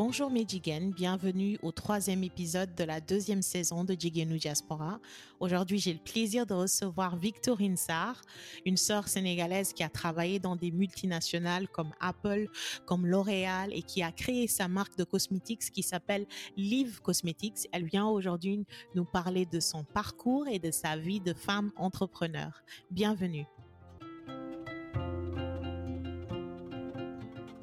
[0.00, 5.00] Bonjour mes Jigen, bienvenue au troisième épisode de la deuxième saison de Jigenu Diaspora.
[5.40, 8.22] Aujourd'hui, j'ai le plaisir de recevoir Victorine Sarr,
[8.64, 12.46] une sœur sénégalaise qui a travaillé dans des multinationales comme Apple,
[12.86, 17.66] comme L'Oréal et qui a créé sa marque de cosmétiques qui s'appelle Live Cosmetics.
[17.72, 22.62] Elle vient aujourd'hui nous parler de son parcours et de sa vie de femme entrepreneur.
[22.92, 23.46] Bienvenue.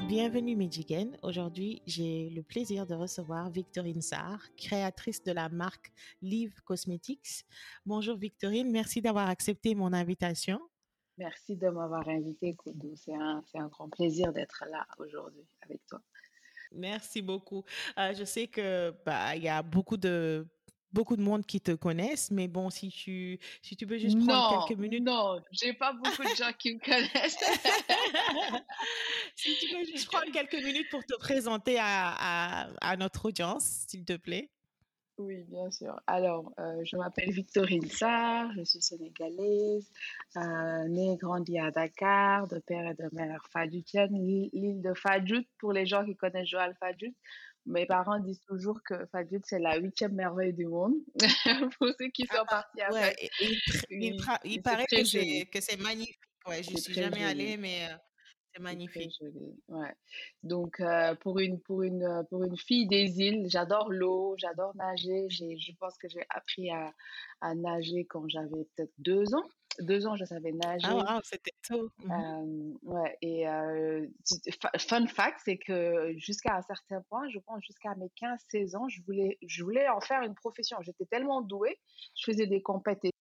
[0.07, 1.17] Bienvenue Medjigen.
[1.23, 5.91] Aujourd'hui, j'ai le plaisir de recevoir Victorine Sarr, créatrice de la marque
[6.21, 7.43] Live Cosmetics.
[7.87, 10.59] Bonjour Victorine, merci d'avoir accepté mon invitation.
[11.17, 12.93] Merci de m'avoir invité, Koudou.
[12.95, 15.99] C'est un, un, grand plaisir d'être là aujourd'hui avec toi.
[16.71, 17.63] Merci beaucoup.
[17.97, 20.45] Euh, je sais que bah, il y a beaucoup de
[20.95, 24.65] beaucoup de monde qui te connaissent, mais bon, si tu, si tu peux juste prendre
[24.65, 25.03] quelques minutes.
[25.03, 27.37] Non, j'ai pas beaucoup de gens qui me connaissent.
[29.35, 34.05] si tu peux juste prendre quelques minutes pour te présenter à, à, notre audience, s'il
[34.05, 34.49] te plaît.
[35.17, 35.99] Oui, bien sûr.
[36.07, 39.89] Alors, euh, je m'appelle Victorine Sarr, je suis sénégalaise,
[40.37, 45.45] euh, née et grandie à Dakar, de père et de mère fadjoutienne, l'île de Fadjout,
[45.57, 47.15] pour les gens qui connaissent Joël Fadjout.
[47.67, 50.93] Mes parents disent toujours que Fadjout, c'est la huitième merveille du monde.
[51.79, 53.15] Pour ceux qui sont ah, partis à ouais,
[53.89, 56.19] il, il, paraît que c'est magnifique.
[56.47, 57.95] Ouais, je ne suis jamais allée, mais euh,
[58.55, 59.21] c'est magnifique.
[59.67, 59.93] Ouais.
[60.43, 65.27] Donc, euh, pour, une, pour, une, pour une fille des îles, j'adore l'eau, j'adore nager.
[65.29, 66.93] Je pense que j'ai appris à,
[67.41, 69.45] à nager quand j'avais peut-être deux ans
[69.79, 70.87] deux ans, je savais nager.
[70.89, 71.89] Ah, c'était tôt.
[71.99, 73.45] Mmh ouais, et
[74.77, 79.01] fun fact, c'est que jusqu'à un certain point, je pense jusqu'à mes 15-16 ans, je
[79.03, 80.77] voulais, je voulais en faire une profession.
[80.81, 81.79] J'étais tellement douée,
[82.15, 83.11] je faisais des compétitions.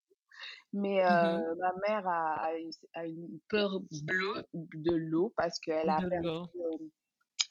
[0.77, 2.51] Mais mmh ma mère a,
[2.95, 6.29] a, une peur bleue de l'eau parce qu'elle a perdu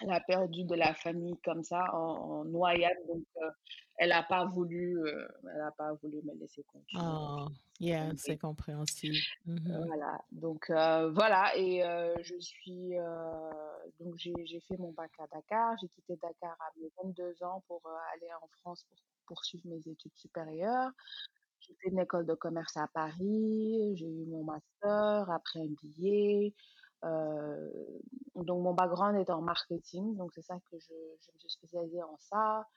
[0.03, 3.49] elle a perdu de la famille comme ça en, noyade, donc euh,
[3.97, 7.03] elle n'a pas voulu, euh, elle a pas voulu me laisser continuer.
[7.03, 7.47] Oh,
[7.79, 9.15] yeah, c'est compréhensible.
[9.45, 11.81] Mmh voilà, donc euh, voilà, et
[12.21, 12.93] je suis,
[13.99, 17.81] donc j'ai fait mon bac à Dakar, j'ai quitté Dakar à mes 22 ans pour
[18.13, 20.91] aller en France pour poursuivre mes études supérieures.
[21.65, 26.53] J'ai fait une école de commerce à Paris, j'ai eu mon master, après un billet.
[27.05, 27.69] Euh,
[28.35, 32.03] donc mon background est en marketing, donc c'est ça que je, je, me suis spécialisée
[32.03, 32.67] en ça.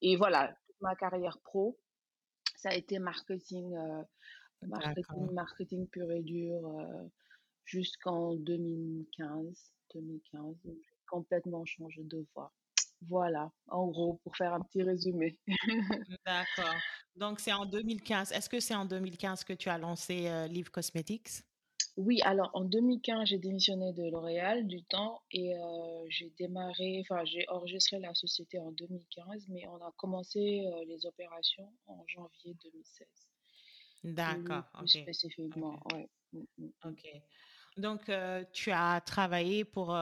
[0.00, 1.78] Et voilà, toute ma carrière pro,
[2.56, 4.02] ça a été marketing, euh,
[4.62, 7.08] marketing, marketing pur et dur euh,
[7.64, 9.72] jusqu'en 2015.
[9.94, 12.52] 2015, j'ai complètement changé de voie.
[13.02, 15.38] Voilà, en gros, pour faire un petit résumé.
[16.26, 16.74] D'accord.
[17.16, 18.32] Donc, c'est en 2015.
[18.32, 21.42] Est-ce que c'est en 2015 que tu as lancé Live Cosmetics?
[21.96, 27.24] Oui, alors en 2015, j'ai démissionné de L'Oréal du temps et euh, j'ai démarré, enfin
[27.24, 32.54] j'ai enregistré la société en 2015, mais on a commencé euh, les opérations en janvier
[32.62, 33.08] 2016.
[34.04, 34.88] D'accord, ok.
[34.88, 36.08] spécifiquement, ouais.
[36.34, 36.70] Mm, mm.
[36.84, 37.22] Ok.
[37.78, 39.96] Donc, euh, tu as travaillé pour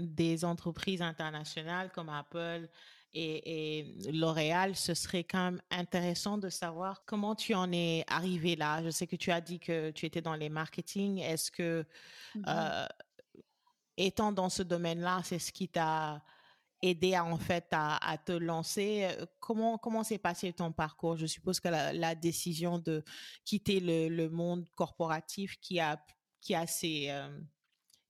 [0.00, 2.68] des entreprises internationales comme Apple,
[3.14, 8.82] et, L'Oréal, ce serait quand même intéressant de savoir comment tu en es arrivé là.
[8.82, 11.18] Je sais que tu as dit que tu étais dans les marketing.
[11.18, 11.86] Est-ce que,
[12.34, 12.86] mmh euh,
[13.96, 16.22] étant dans ce domaine-là, c'est ce qui t'a
[16.82, 19.08] aidé à, en fait à, te lancer?
[19.40, 21.16] Comment comment s'est passé ton parcours?
[21.16, 23.02] Je suppose que la, décision de
[23.44, 26.00] quitter le, monde corporatif qui a
[26.40, 27.28] qui a ses euh,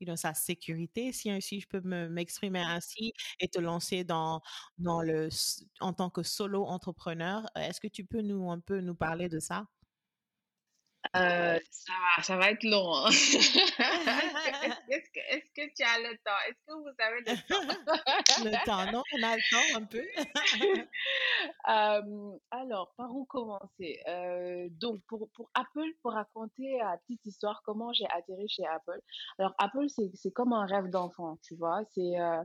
[0.00, 4.42] you sa sécurité, si, si je peux m'exprimer ainsi, et te lancer dans,
[4.78, 5.28] dans le,
[5.80, 7.46] en tant que solo entrepreneur.
[7.56, 9.66] Est-ce que tu peux nous un peu nous parler de ça?
[11.16, 12.94] Euh, ça, va, ça va être long.
[12.94, 13.08] Hein.
[13.10, 13.54] est-ce,
[15.10, 16.36] que, est-ce que tu as le temps?
[16.48, 17.34] Est-ce que vous avez le temps?
[18.50, 20.04] le temps, non, on a le temps un peu.
[21.68, 24.02] euh, alors, par où commencer?
[24.08, 29.00] Euh, donc, pour, pour Apple, pour raconter la petite histoire, comment j'ai atterri chez Apple.
[29.38, 31.82] Alors, Apple, c'est, c'est comme un rêve d'enfant, tu vois?
[31.94, 32.42] C'est, euh,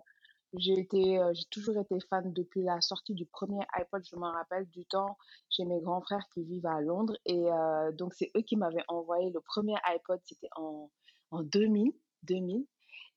[0.58, 4.04] j'ai été, euh, j'ai toujours été fan depuis la sortie du premier iPod.
[4.06, 5.18] Je m'en rappelle du temps.
[5.50, 8.84] J'ai mes grands frères qui vivent à Londres et euh, donc c'est eux qui m'avaient
[8.88, 10.20] envoyé le premier iPod.
[10.24, 10.92] C'était en
[11.32, 11.92] en 2000,
[12.24, 12.66] 2000.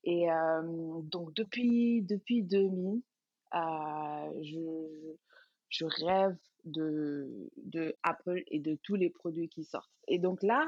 [0.03, 0.61] Et euh,
[1.03, 3.01] donc depuis depuis 2000,
[3.53, 5.15] je,
[5.69, 9.89] je rêve de, de Apple et de tous les produits qui sortent.
[10.07, 10.67] Et donc là,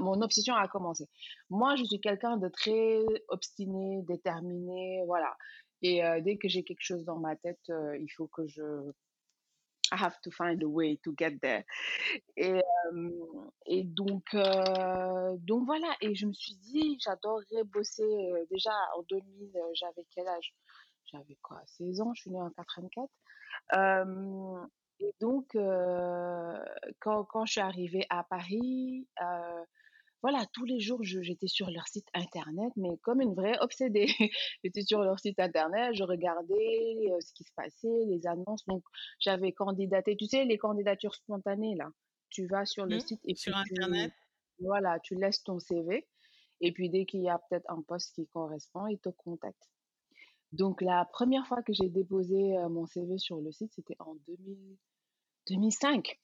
[0.00, 1.08] mon obsession a commencé.
[1.50, 5.36] Moi, je suis quelqu'un de très obstiné, déterminé, voilà.
[5.82, 8.90] Et euh, dès que j'ai quelque chose dans ma tête, euh, il faut que je
[9.92, 11.64] I have to find a way to get there.
[12.36, 12.60] Et,
[12.92, 13.10] euh,
[13.66, 15.94] et donc, donc voilà.
[16.00, 18.32] Et je me suis dit, j'adorerais bosser.
[18.50, 20.54] déjà en 2000, j'avais quel âge?
[21.12, 23.08] J'avais quoi, 16 ans, je suis née en 84.
[24.98, 25.56] et donc,
[26.98, 29.06] quand, quand, je suis arrivée à Paris,
[30.28, 34.08] voilà, tous les jours, j'étais sur leur site internet, mais comme une vraie obsédée.
[34.64, 38.66] j'étais sur leur site internet, je regardais ce qui se passait, les annonces.
[38.66, 38.82] Donc,
[39.20, 40.16] j'avais candidaté.
[40.16, 41.92] Tu sais, les candidatures spontanées, là.
[42.30, 44.12] Tu vas sur le mmh, site et sur puis Internet.
[44.58, 46.08] Tu, voilà, tu laisses ton CV.
[46.60, 49.70] Et puis, dès qu'il y a peut-être un poste qui correspond, ils te contactent.
[50.50, 54.16] Donc, la première fois que j'ai déposé mon CV sur le site, c'était en
[55.46, 56.18] 2005.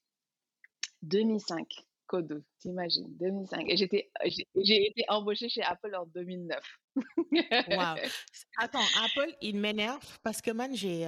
[1.02, 1.87] 2005.
[2.12, 3.64] Code, t'imagines, 2005.
[3.69, 4.11] Et j'étais,
[4.55, 6.61] j'ai été embauchée chez Apple en 2009.
[6.97, 7.03] wow.
[8.59, 11.06] Attends, Apple, il m'énerve parce que moi, j'ai,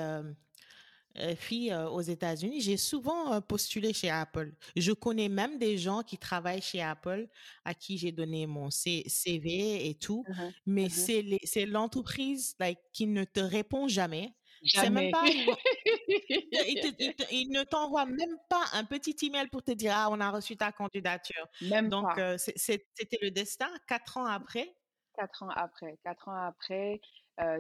[1.19, 4.53] euh, fille euh, aux États-Unis, j'ai souvent euh, postulé chez Apple.
[4.75, 7.29] Je connais même des gens qui travaillent chez Apple
[7.65, 13.07] à qui j'ai donné mon CV et tout, Mmh mais mmh c'est l'entreprise like, qui
[13.07, 14.35] ne te répond jamais.
[14.77, 15.11] Même Jamais.
[15.11, 15.25] pas.
[17.31, 20.57] Il, ne t'envoie même pas un petit email pour te dire ah on a reçu
[20.57, 21.47] ta candidature.
[21.63, 22.09] Même Donc
[22.47, 23.69] c'était le destin.
[23.87, 24.75] Quatre ans après?
[25.15, 25.99] Quatre ans après.
[26.03, 27.01] Quatre ans après,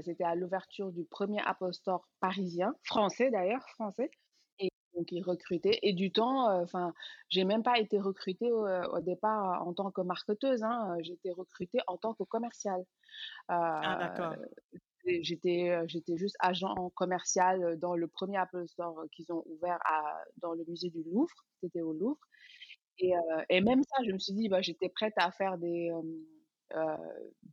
[0.02, 4.10] c'était à l'ouverture du premier Apple Store parisien, français d'ailleurs, français.
[4.58, 5.78] Et donc, ils recrutaient.
[5.82, 6.94] Et du temps, enfin,
[7.28, 10.62] j'ai même pas été recrutée au, départ en tant que marketeuse.
[10.62, 12.82] Hein, été recrutée en tant que commerciale.
[13.48, 14.36] Ah, d'accord.
[15.06, 20.54] J'étais, j'étais juste agent commercial dans le premier Apple Store qu'ils ont ouvert à, dans
[20.54, 21.34] le musée du Louvre.
[21.60, 22.20] C'était au Louvre.
[22.98, 23.12] Et,
[23.50, 25.90] et, même ça, je me suis dit, bah, j'étais prête à faire des,
[26.74, 26.96] euh,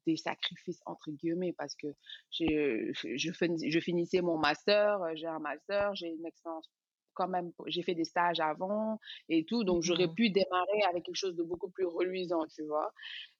[0.07, 1.87] des sacrifices entre guillemets parce que
[2.31, 6.67] je, je finissais mon master, euh, j'ai un master, j'ai une expérience
[7.13, 8.99] quand même, j'ai fait des stages avant
[9.29, 12.63] et tout, donc j'aurais mmh pu démarrer avec quelque chose de beaucoup plus reluisant, tu
[12.63, 12.91] vois.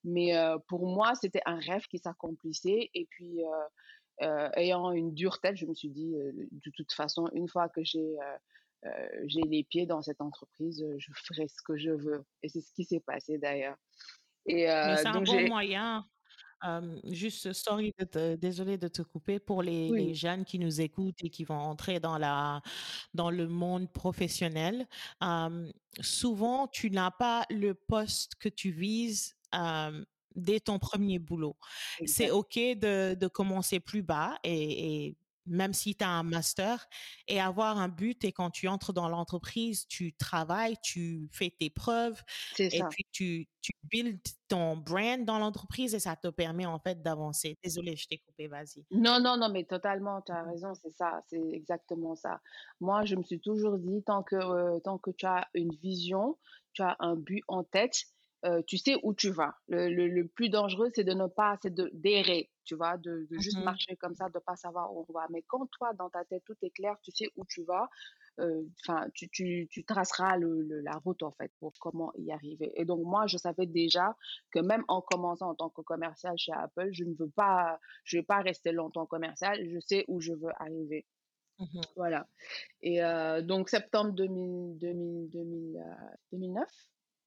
[0.04, 3.40] Mais euh, pour moi, c'était un rêve qui s'accomplissait et puis
[4.20, 8.18] ayant une dure tête, je me suis dit, de toute façon, une fois que j'ai
[9.26, 12.26] j'ai les pieds dans cette entreprise, je ferai ce que je veux.
[12.42, 13.78] Et c'est ce qui s'est passé d'ailleurs.
[14.46, 16.06] Et c'est un bon moyen.
[17.06, 21.24] juste, sorry de te, désolé de te couper pour les, les, jeunes qui nous écoutent
[21.24, 22.62] et qui vont entrer dans la
[23.14, 24.88] dans le monde professionnel.
[26.00, 29.36] souvent, tu n'as pas le poste que tu vises
[30.36, 31.56] dès ton premier boulot.
[32.06, 36.88] C'est ok de, de, commencer plus bas et, et même si tu as un master,
[37.28, 38.24] et avoir un but.
[38.24, 42.22] Et quand tu entres dans l'entreprise, tu travailles, tu fais tes preuves,
[42.60, 47.02] et puis tu, tu builds ton brand dans l'entreprise et ça te permet en fait
[47.02, 47.58] d'avancer.
[47.64, 48.86] Désolée, je t'ai coupé, vas-y.
[48.92, 52.40] Non, non, non, mais totalement, tu as raison, c'est ça, c'est exactement ça.
[52.80, 56.38] Moi, je me suis toujours dit, tant que, tant que tu as une vision,
[56.74, 58.06] tu as un but en tête,
[58.68, 59.56] tu sais où tu vas.
[59.68, 63.60] Le, le, plus dangereux, c'est de ne pas, c'est d'errer, tu vois, de, de juste
[63.60, 65.28] mmh marcher comme ça, de pas savoir où on va.
[65.30, 67.90] Mais quand toi, dans ta tête, tout est clair, tu sais où tu vas,
[68.40, 72.72] enfin, tu, tu, tu, traceras le, la route, en fait, pour comment y arriver.
[72.76, 74.16] Et donc, moi, je savais déjà
[74.52, 78.18] que même en commençant en tant que commercial chez Apple, je ne veux pas, je
[78.18, 81.06] vais pas rester longtemps commercial, je sais où je veux arriver.
[81.60, 82.28] Mmh voilà.
[82.82, 83.02] Et
[83.44, 85.30] donc, septembre 2000, 2000,
[86.32, 86.68] 2009,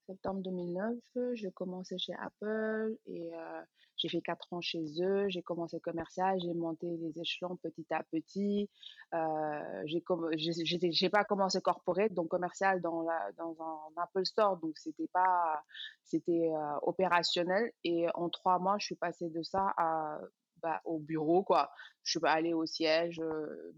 [0.06, 3.60] septembre 2009, j'ai commencé chez Apple et euh,
[3.96, 5.28] j'ai fait quatre ans chez eux.
[5.28, 8.68] J'ai commencé commercial, j'ai monté les échelons petit à petit.
[9.14, 15.62] Euh, j'ai pas commencé corporate, donc commercial dans, un Apple Store, donc c'était pas
[16.04, 17.72] c'était euh, opérationnel.
[17.84, 20.18] Et en trois mois, je suis passée de ça à
[20.62, 21.70] bah, au bureau quoi.
[22.02, 23.22] Je suis allée au siège,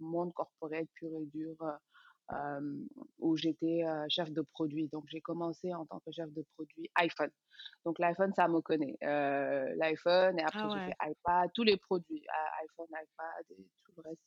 [0.00, 1.56] monde corporate pur et dur
[3.18, 4.88] où j'étais chef de produit.
[4.88, 7.30] Donc, j'ai commencé en tant que chef de produit iPhone.
[7.84, 8.96] Donc, l'iPhone, ça me connaît.
[9.00, 10.86] L'iPhone, et après, Ah j'ai ouais.
[10.86, 12.24] fait iPad, tous les produits,
[12.64, 14.22] iPhone, iPad et tout le reste.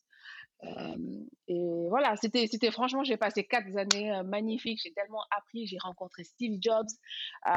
[1.48, 4.80] et voilà, c'était, c'était franchement, j'ai passé quatre années magnifiques.
[4.84, 5.68] J'ai tellement appris.
[5.68, 6.88] J'ai rencontré Steve Jobs.
[7.46, 7.52] J'ai,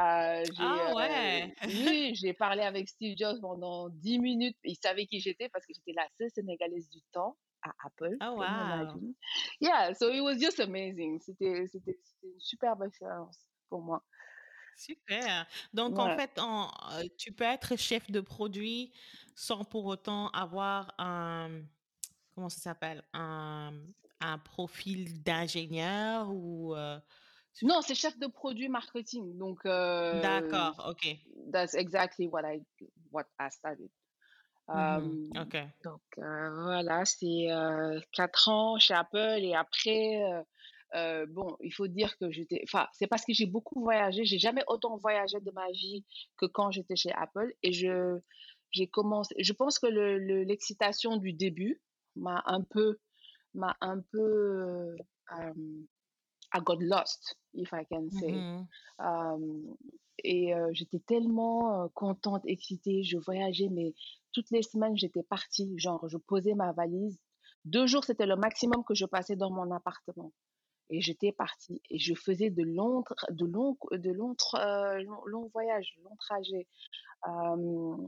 [0.59, 1.53] Ah ouais.
[1.65, 4.57] oui, j'ai parlé avec Steve Jobs pendant 10 minutes.
[4.63, 8.17] Il savait qui j'étais parce que j'étais la seule Sénégalaise du temps à Apple.
[8.21, 8.99] Oh wow.
[9.59, 11.19] Yeah, so it was just amazing.
[11.19, 13.37] C'était, c'était, c'était une superbe expérience
[13.69, 14.03] pour moi.
[14.75, 15.45] Super.
[15.73, 18.91] Donc, en fait, en, euh, tu peux être chef de produit
[19.35, 21.61] sans pour autant avoir un,
[22.33, 23.71] comment ça s'appelle, un,
[24.19, 26.75] un profil d'ingénieur ou...
[26.75, 26.99] euh,
[27.61, 29.37] Non, c'est chef de produit marketing.
[29.37, 31.17] Donc, euh, D'accord, ok.
[31.51, 32.59] that's exactly what I,
[33.11, 33.91] what I studied.
[34.69, 35.57] Ok.
[35.83, 37.47] donc, voilà, c'est
[38.11, 40.21] quatre ans chez Apple et après,
[40.95, 44.25] euh, bon, il faut dire que j'étais, enfin, c'est parce que j'ai beaucoup voyagé.
[44.25, 46.05] J'ai jamais autant voyagé de ma vie
[46.37, 48.19] que quand j'étais chez Apple et je,
[48.71, 49.35] j'ai commencé.
[49.39, 51.81] Je pense que le, le- l'excitation du début
[52.15, 52.99] m'a un peu,
[53.55, 54.95] m'a un peu,
[55.31, 55.87] um,
[56.55, 58.31] I got lost, if I can say.
[58.31, 58.67] Mhm.
[58.99, 59.75] Um,
[60.23, 63.93] et j'étais tellement contente, excitée, je voyageais, mais
[64.31, 67.19] toutes les semaines, j'étais partie, genre, je posais ma valise.
[67.65, 70.31] Deux jours, c'était le maximum que je passais dans mon appartement.
[70.89, 74.35] Et j'étais partie et je faisais de longs, de de longs,
[75.25, 76.67] longs voyages, longs trajets.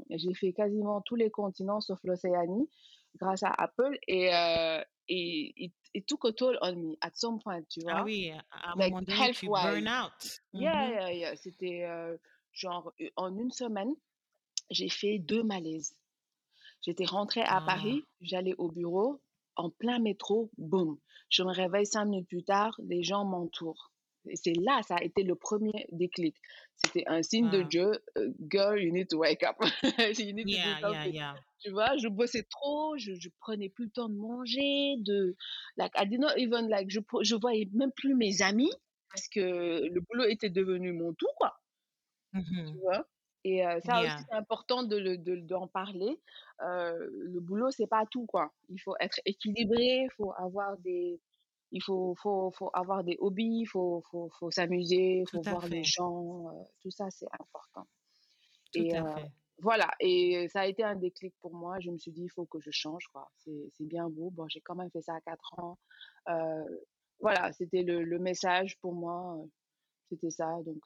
[0.10, 2.70] J'ai fait quasiment tous les continents sauf l'Océanie
[3.18, 4.30] grâce à Apple et,
[5.08, 8.04] et it, it, took a toll on me at some point, tu Ah vois?
[8.04, 10.40] oui, à un Like moment donné, health tu burn out.
[10.54, 10.92] Yeah, Mhm.
[10.92, 11.36] yeah, yeah.
[11.36, 12.18] C'était euh,
[12.54, 13.94] genre en une semaine,
[14.72, 15.96] j'ai fait deux malaises.
[16.82, 19.22] J'étais rentrée à Ah, Paris, j'allais au bureau,
[19.56, 20.98] en plein métro, boum.
[21.30, 23.92] Je me réveille cinq minutes plus tard, les gens m'entourent.
[24.34, 26.36] C'est là, ça a été le premier déclic.
[26.76, 27.70] C'était un signe de wow.
[27.70, 29.56] Dieu, euh, girl, you need to wake up.
[30.20, 31.36] you need to Yeah, yeah.
[31.60, 35.36] Tu vois, je bossais trop, je, je prenais plus le temps de manger, de,
[35.78, 38.72] like, I did not even, like, je, je voyais même plus mes amis
[39.10, 41.56] parce que le boulot était devenu mon tout, quoi
[42.66, 42.80] tu Mhm.
[42.80, 43.06] vois?
[43.44, 46.20] Et euh, ça aussi, c'est important de le- de- d'en parler.
[46.62, 48.54] Euh, le boulot, c'est pas tout, quoi.
[48.70, 51.22] Il faut être équilibré, il faut avoir des,
[51.72, 55.68] il faut, faut, faut avoir des hobbies, il faut, faut, faut s'amuser, il faut voir
[55.68, 56.48] les fait, gens.
[56.50, 57.88] euh, tout ça, c'est important.
[58.74, 59.32] tout Et à euh, fait.
[59.60, 59.92] voilà.
[60.00, 61.80] Et ça a été un déclic pour moi.
[61.80, 63.32] Je me suis dit, il faut que je change, quoi.
[63.38, 64.32] C'est, bien beau.
[64.32, 65.80] Bon, j'ai quand même fait ça à 4 ans.
[66.30, 66.64] Euh,
[67.20, 69.38] voilà, c'était le, le message pour moi.
[70.10, 70.58] C'était ça.
[70.66, 70.84] Donc,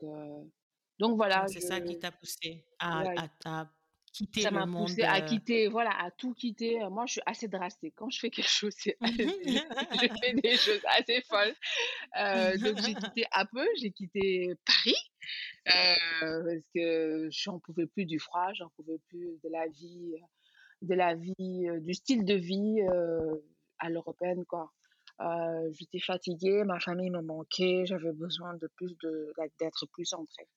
[1.00, 3.72] donc voilà, c'est ça qui t'a poussé à, ouais, à, à
[4.12, 4.88] quitter ça le m'a monde.
[4.88, 6.82] poussé à quitter, voilà, à tout quitter.
[6.84, 7.94] Euh, Moi, je suis assez drastique.
[7.96, 11.56] Quand je fais quelque chose, c'est assez, je fais des choses assez folles.
[12.18, 14.96] Euh, donc, j'ai quitté un peu, j'ai quitté Paris,
[15.68, 20.16] euh, parce que j'en pouvais plus du froid, j'en pouvais plus de la vie,
[20.82, 23.36] de la vie, du style de vie euh,
[23.80, 24.72] à l'européenne, quoi.
[25.74, 30.48] J'étais fatiguée, ma famille me manquait, j'avais besoin de plus de, d'être plus centrée.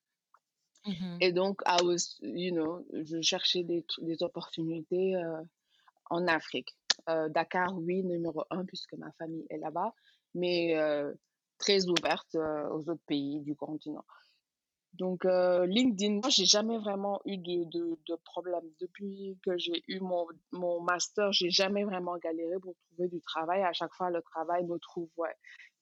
[0.86, 1.18] Mhm.
[1.20, 5.42] Et donc, I was, you know, je cherchais des, des opportunités euh,
[6.10, 6.74] en Afrique.
[7.08, 9.94] Euh, Dakar, oui, numéro un, puisque ma famille est là-bas,
[10.34, 11.12] mais euh,
[11.58, 14.04] très ouverte aux autres pays du continent.
[14.94, 18.62] Donc, euh, LinkedIn, moi, j'ai jamais vraiment eu de, de, de problème.
[18.80, 23.62] Depuis que j'ai eu mon, mon master, j'ai jamais vraiment galéré pour trouver du travail.
[23.62, 25.34] À chaque fois, le travail me trouve, ouais.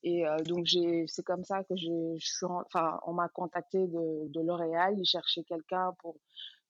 [0.02, 4.28] Et euh, donc, j'ai, c'est comme ça que je suis, enfin, on m'a contacté de,
[4.28, 4.94] de L'Oréal.
[4.96, 6.16] Ils cherchaient quelqu'un pour,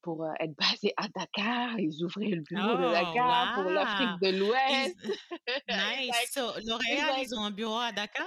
[0.00, 1.78] pour euh, être basé à Dakar.
[1.78, 4.96] Ils ouvraient le bureau de Oh, Dakar pour l'Afrique de l'Ouest.
[5.68, 6.08] Nice.
[6.08, 8.26] like, So, it's L'Oréal, like, ils ont un bureau à Dakar?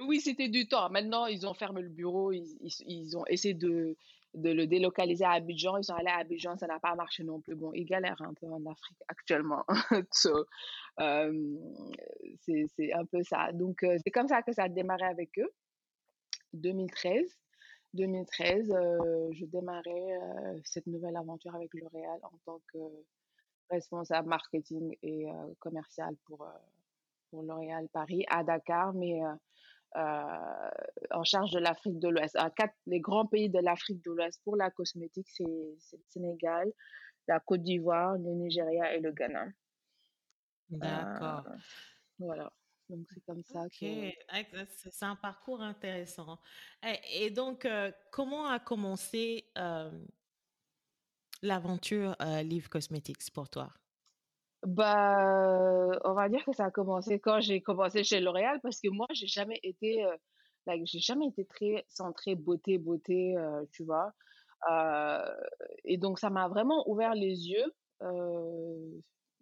[0.00, 0.90] Oui, c'était du temps.
[0.90, 2.32] Maintenant, ils ont fermé le bureau.
[2.32, 3.96] Ils, ont essayé de,
[4.34, 5.76] le délocaliser à Abidjan.
[5.76, 6.56] Ils sont allés à Abidjan.
[6.58, 7.54] Ça n'a pas marché non plus.
[7.54, 9.64] Bon, ils galèrent un peu en Afrique actuellement.
[10.12, 10.46] So,
[11.00, 11.56] euh,
[12.40, 13.52] c'est, un peu ça.
[13.52, 15.50] Donc, euh, c'est comme ça que ça a démarré avec eux.
[16.54, 17.24] 2013.
[17.94, 20.18] 2013, euh, je démarrais
[20.64, 22.78] cette nouvelle aventure avec L'Oréal en tant que
[23.70, 25.26] responsable marketing et
[25.60, 26.44] commercial pour,
[27.30, 29.20] pour L'Oréal Paris à Dakar, mais
[29.94, 32.36] en charge de l'Afrique de l'Ouest.
[32.56, 35.76] Quatre, les grands pays de l'Afrique de l'Ouest pour la cosmétique, c'est le
[36.08, 36.72] Sénégal,
[37.28, 39.46] la Côte d'Ivoire, le Nigeria et le Ghana.
[40.72, 41.46] Euh, D'accord.
[42.18, 42.52] voilà.
[42.88, 44.10] Donc c'est comme ça Ok, que.
[44.28, 44.42] Ah,
[44.76, 46.38] c'est c'est un parcours intéressant.
[46.82, 49.90] Et, et donc, euh, comment a commencé euh,
[51.42, 53.72] l'aventure euh, Live Cosmetics pour toi?
[54.64, 58.88] Bah, on va dire que ça a commencé quand j'ai commencé chez L'Oréal parce que
[58.88, 60.16] moi, j'ai jamais été, euh,
[60.66, 64.12] like, j'ai jamais été très centrée beauté, beauté, euh, tu vois.
[64.70, 65.22] Euh,
[65.84, 67.74] et donc, ça m'a vraiment ouvert les yeux.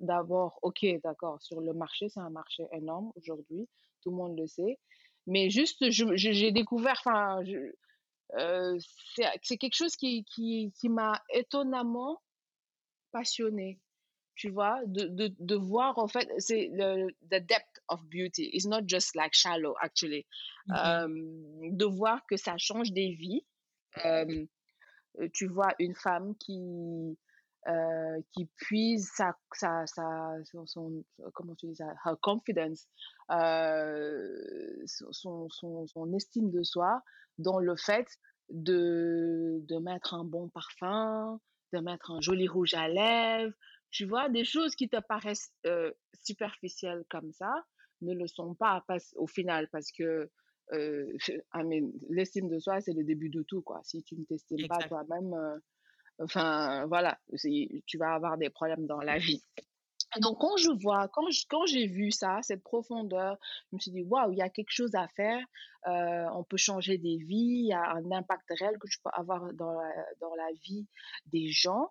[0.00, 3.68] D'abord, ok, d'accord, sur le marché, c'est un marché énorme aujourd'hui,
[4.02, 4.78] tout le monde le sait.
[5.28, 7.40] Mais juste, j'ai découvert, enfin,
[8.34, 12.20] c'est quelque chose qui, qui, qui m'a étonnamment
[13.12, 13.78] passionnée
[14.34, 18.48] tu vois, de, de, de voir en fait, c'est le the depth of beauty.
[18.52, 20.26] It's not just like shallow, actually.
[20.70, 21.08] Euh,
[21.70, 23.44] de voir que ça change des vies.
[24.06, 24.46] Euh,
[25.34, 27.18] tu vois une femme qui
[27.68, 32.88] euh, qui puise sa, sa, sa son, son- comment tu dis ça, her confidence,
[33.30, 34.28] euh,
[34.86, 37.02] son, son, son estime de soi
[37.38, 38.06] dans le fait
[38.48, 41.38] de, de mettre un bon parfum,
[41.72, 43.54] de mettre un joli rouge à lèvres,
[43.92, 45.92] tu vois, des choses qui te paraissent euh,
[46.24, 47.52] superficielles comme ça
[48.02, 50.30] ne le sont pas parce- au final parce que
[50.72, 51.06] euh,
[51.54, 53.80] I mean, l'estime de soi, c'est le début de tout, quoi.
[53.84, 55.58] Si tu ne t'estimes pas toi-même, euh,
[56.20, 57.18] enfin, voilà,
[57.86, 59.42] tu vas avoir des problèmes dans la vie.
[60.20, 63.38] donc, quand je vois, quand quand j'ai vu ça, cette profondeur,
[63.70, 65.44] je me suis dit, waouh, il y a quelque chose à faire.
[65.88, 67.62] Euh, on peut changer des vies.
[67.64, 70.86] Il y a un impact réel que je peux avoir dans la, dans la vie
[71.26, 71.90] des gens.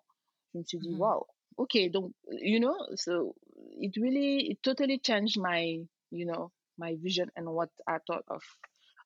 [0.54, 0.98] Je me suis dit, Mhm.
[0.98, 1.24] waouh,
[1.56, 1.90] ok.
[1.90, 3.34] Donc, you know, so
[3.80, 5.78] it really, it totally changed my,
[6.10, 8.42] you know, my vision and what I thought of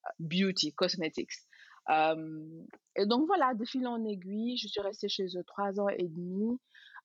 [0.05, 1.47] uh, beauty, cosmetics.
[1.88, 5.88] Euh, et donc voilà, de fil en aiguille, je suis restée chez eux trois ans
[5.88, 6.59] et demi.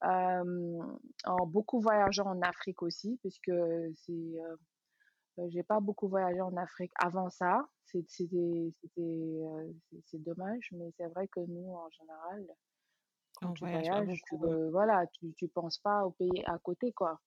[0.03, 0.81] Euh,
[1.25, 3.51] en beaucoup voyageant en Afrique aussi, puisque
[3.95, 4.55] c'est, euh,
[5.50, 7.67] j'ai pas beaucoup voyagé en Afrique avant ça.
[7.86, 9.71] C'était, euh,
[10.05, 12.48] c'est dommage, mais c'est vrai que nous, en général,
[13.41, 16.91] quand tu voyage voyages, tu, veux- voilà, tu, tu penses pas au pays à côté,
[16.93, 17.21] quoi.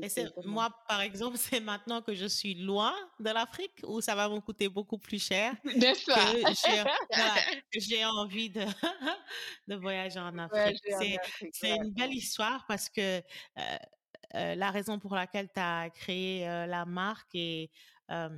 [0.00, 4.14] Et c'est moi, par exemple, c'est maintenant que je suis loin de l'Afrique où ça
[4.14, 5.54] va me coûter beaucoup plus cher
[6.06, 6.32] pas?
[6.52, 7.42] j'ai, voilà,
[7.72, 8.64] que j'ai envie de,
[9.68, 10.80] de voyager en Afrique.
[10.84, 11.76] Voyager en C'est, Afrique, c'est ouais.
[11.76, 13.22] une belle histoire parce que euh,
[14.34, 17.70] euh, la raison pour laquelle tu as créé euh, la marque et
[18.10, 18.30] euh,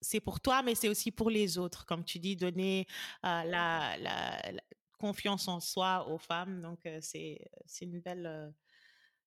[0.00, 2.86] c'est pour toi, mais c'est aussi pour les autres, comme tu dis, donner
[3.24, 4.62] euh, la, la- la
[5.04, 6.62] confiance en soi aux femmes.
[6.62, 7.38] Donc, euh, c'est,
[7.82, 8.54] une belle,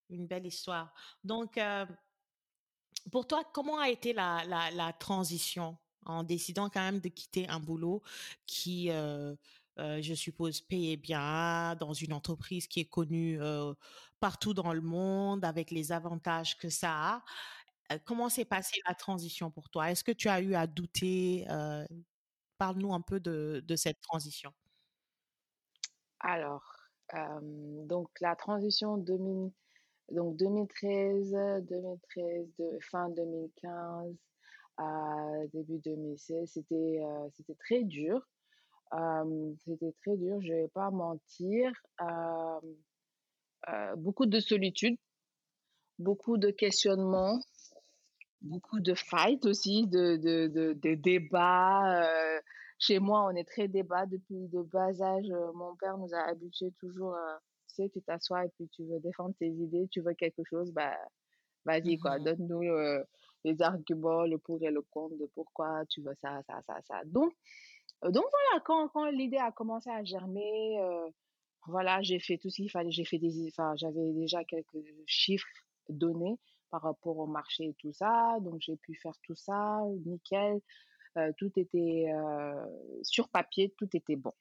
[0.09, 0.91] une belle histoire.
[1.23, 1.85] Donc, euh,
[3.11, 7.47] pour toi, comment a été la, la, la transition en décidant quand même de quitter
[7.47, 8.01] un boulot
[8.47, 9.35] qui, euh,
[9.77, 13.39] euh, je suppose, payait bien dans une entreprise qui est connue
[14.19, 16.91] partout dans le monde avec les avantages que ça
[17.89, 17.97] a?
[18.05, 19.91] Comment s'est passée la transition pour toi?
[19.91, 21.45] Est-ce que tu as eu à douter?
[22.57, 24.51] Parle-nous un peu de, de cette transition.
[26.19, 26.63] Alors,
[27.13, 27.39] euh,
[27.85, 29.51] donc la transition 2000,
[30.11, 31.31] donc 2013,
[31.63, 34.15] 2013, de, fin 2015
[34.77, 38.27] à début 2016, c'était euh, c'était très dur.
[38.93, 41.71] Euh, c'était très dur, je vais pas mentir.
[42.01, 42.59] Euh,
[43.69, 44.97] euh, beaucoup de solitude,
[45.99, 47.39] beaucoup de questionnements,
[48.41, 52.41] beaucoup de fights aussi, de, de débats.
[52.85, 55.29] Euh, chez moi, on est très débat depuis de bas âge.
[55.31, 58.83] Euh, Mon père nous a habitués toujours, à, tu sais, tu t'assois et puis tu
[58.85, 60.97] veux défendre tes idées, tu veux quelque chose, bah,
[61.65, 62.23] vas-y, quoi, Mhm.
[62.25, 63.03] donne-nous euh,
[63.45, 67.01] les arguments, le pour et le contre de pourquoi tu veux ça, ça, ça, ça.
[67.05, 67.33] Donc,
[68.05, 71.09] euh, donc voilà, quand, quand l'idée a commencé à germer, euh,
[71.67, 72.91] voilà, j'ai fait tout ce qu'il fallait.
[72.91, 75.47] J'ai fait des, enfin, j'avais déjà quelques chiffres
[75.89, 76.39] donnés
[76.71, 78.37] par rapport au marché et tout ça.
[78.41, 80.61] Donc, j'ai pu faire tout ça, nickel.
[81.17, 82.65] Euh, tout était euh,
[83.01, 84.33] sur papier, tout était bon.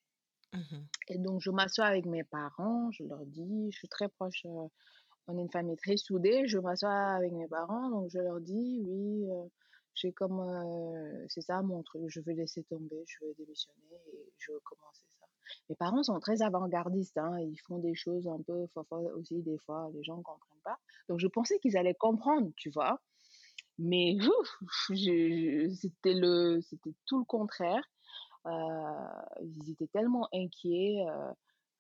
[0.52, 0.86] Mhm.
[1.08, 4.68] Et donc, je m'assois avec mes parents, je leur dis, je suis très proche, euh,
[5.28, 8.80] on est une famille très soudée, je m'assois avec mes parents, donc je leur dis,
[8.84, 9.48] oui, euh,
[9.94, 14.32] j'ai comme, euh, c'est ça mon truc, je veux laisser tomber, je veux démissionner et
[14.38, 15.26] je veux commencer ça.
[15.68, 18.66] Mes parents sont très avant-gardistes, hein, ils font des choses un peu
[19.16, 20.78] aussi, des fois, les gens ne comprennent pas.
[21.08, 23.00] Donc, je pensais qu'ils allaient comprendre, tu vois.
[23.78, 24.16] Mais
[25.74, 27.84] c'était le, c'était tout le contraire.
[28.46, 31.04] Euh, ils étaient tellement inquiets.
[31.08, 31.32] euh,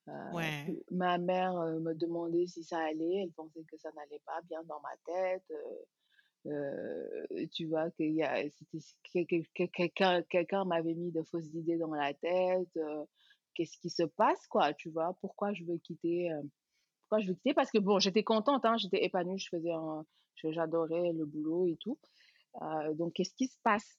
[0.08, 0.76] euh, Ouais.
[0.90, 3.22] ma mère euh, me demandait si ça allait.
[3.24, 5.44] Elle pensait que ça n'allait pas bien dans ma tête.
[6.46, 12.14] euh, tu vois, que- que- que- quelqu'un, quelqu'un m'avait mis de fausses idées dans la
[12.14, 12.76] tête.
[12.76, 13.04] euh,
[13.54, 15.14] qu'est-ce qui se passe, quoi, tu vois?
[15.20, 16.30] Pourquoi je veux quitter?
[16.32, 16.42] euh,
[17.08, 17.54] pourquoi je veux quitter?
[17.54, 20.06] Parce que bon, j'étais contente, hein, j'étais épanouie, je faisais un,
[20.44, 21.98] j'adorais le boulot et tout.
[22.62, 23.98] Euh, donc, qu'est-ce qui se passe?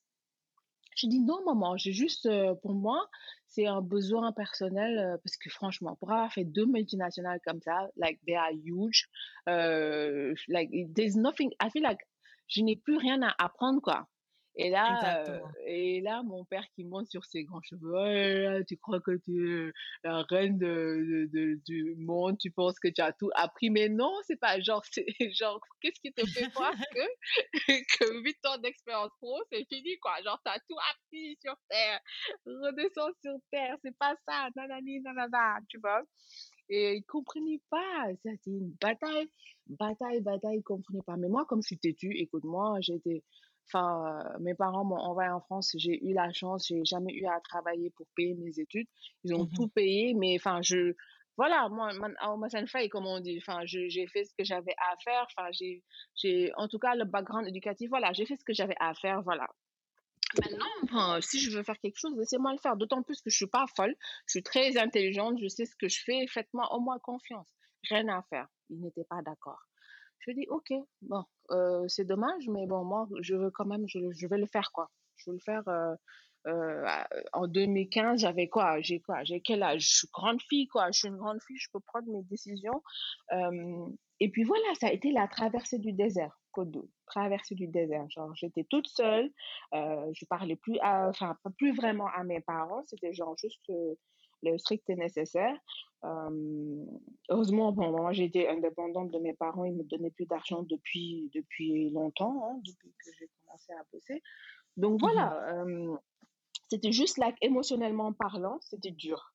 [0.95, 3.08] Je dis non, maman, j'ai juste, euh, pour moi,
[3.45, 7.88] c'est un besoin personnel, euh, parce que franchement, pour avoir fait deux multinationales comme ça,
[7.97, 9.08] like, they are huge,
[10.47, 12.00] like, there's nothing, I feel like,
[12.47, 14.08] je n'ai plus rien à apprendre, quoi.
[14.60, 19.00] Et là, euh, et là, mon père qui monte sur ses grands cheveux, tu crois
[19.02, 19.72] que tu es
[20.04, 23.88] la reine de, de- de- du monde, tu penses que tu as tout appris, mais
[23.88, 27.54] non, c'est pas genre, c'est genre, qu'est-ce qui te fait croire que,
[28.00, 30.13] que 8 ans d'expérience pro, c'est fini, quoi?
[30.24, 32.00] Genre, t'as tout appris sur Terre,
[32.46, 36.02] redescends sur Terre, c'est pas ça, nanani, nanana, tu vois?
[36.70, 39.30] Et ils comprenaient pas, c'était une bataille,
[39.67, 41.15] bataille, bataille, ils comprenaient pas.
[41.15, 43.24] Mais moi, comme je suis têtue, écoute-moi, j'étais,
[43.67, 47.25] enfin, euh, mes parents m'ont envoyé en France, j'ai eu la chance, j'ai jamais eu
[47.25, 48.88] à travailler pour payer mes études.
[49.23, 49.51] Ils ont Mhm.
[49.56, 50.93] tout payé, mais enfin, je,
[51.38, 51.91] voilà, moi,
[52.67, 55.84] fait, comme on dit, enfin, j'ai fait ce que j'avais à faire, enfin, j'ai,
[56.15, 59.21] j'ai, en tout cas, le background éducatif, voilà, j'ai fait ce que j'avais à faire,
[59.21, 59.47] voilà.
[60.41, 62.75] Maintenant, enfin, si je veux faire quelque chose, laissez-moi le faire.
[62.75, 65.88] D'autant plus que je suis pas folle, je suis très intelligente, je sais ce que
[65.88, 67.47] je fais, faites-moi au moins confiance.
[67.89, 68.47] Rien à faire.
[68.69, 69.62] Ils n'étaient pas d'accord.
[70.19, 74.27] Je dis, ok, bon, euh, c'est dommage, mais bon, moi, je veux quand même, je,
[74.27, 74.89] vais le faire, quoi.
[75.15, 75.63] Je veux le faire.
[75.67, 75.95] euh,
[77.34, 78.80] en 2015, j'avais quoi?
[78.82, 79.23] J'ai quoi?
[79.23, 79.82] J'ai quel âge?
[79.82, 80.91] Je suis grande fille, quoi.
[80.91, 82.82] Je suis une grande fille, je peux prendre mes décisions.
[84.19, 88.10] et puis voilà, ça a été la traversée du désert, Côte traversée du désert.
[88.10, 89.32] Genre, j'étais toute seule,
[89.74, 92.84] je parlais plus, enfin, plus vraiment à mes parents.
[92.88, 93.72] C'était genre juste
[94.41, 95.56] le strict et nécessaire.
[97.30, 101.91] heureusement, bon, moi j'étais indépendante de mes parents, ils me donnaient plus d'argent depuis, depuis
[101.91, 104.24] longtemps, hein, depuis que j'ai commencé à bosser.
[104.78, 105.65] Donc mmh voilà,
[106.70, 109.32] c'était juste là, émotionnellement parlant, c'était dur.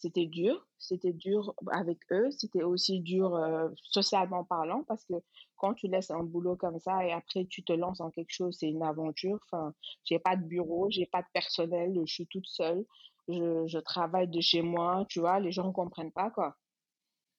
[0.00, 3.38] C'était dur, c'était dur avec eux, c'était aussi dur
[3.76, 5.14] socialement parlant parce que
[5.56, 8.56] quand tu laisses un boulot comme ça et après tu te lances en quelque chose,
[8.58, 9.38] c'est une aventure.
[9.44, 12.84] Enfin, j'ai pas de bureau, j'ai pas de personnel, je suis toute seule
[13.32, 16.56] je, je, travaille de chez moi, tu vois, les gens ne comprennent pas, quoi.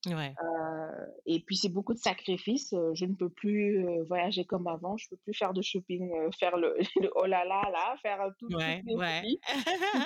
[0.08, 0.34] Ouais.
[0.44, 2.74] Euh, et puis, c'est beaucoup de sacrifices.
[2.94, 4.98] Je ne peux plus euh, voyager comme avant.
[4.98, 6.76] Je ne peux plus faire de shopping, faire le,
[7.16, 8.48] oh là là, là, faire tout.
[8.48, 9.22] Ouais, ouais.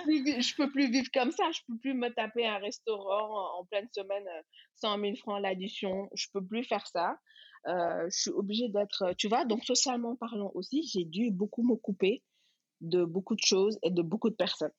[0.08, 1.46] je ne peux plus vivre comme ça.
[1.52, 4.26] Je ne peux plus me taper un restaurant en pleine semaine,
[4.76, 6.10] 100 000 francs l'addition.
[6.14, 7.18] Je ne peux plus faire ça.
[7.66, 12.22] je suis obligée d'être, tu vois, donc socialement parlant aussi, j'ai dû beaucoup me couper
[12.82, 14.74] de beaucoup de choses et de beaucoup de personnes.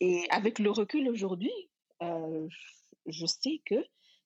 [0.00, 1.52] Et avec le recul aujourd'hui,
[2.02, 2.48] euh,
[3.06, 3.74] je sais que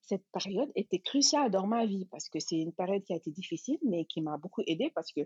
[0.03, 3.31] cette période était cruciale dans ma vie parce que c'est une période qui a été
[3.31, 5.21] difficile, mais qui m'a beaucoup aidée parce que,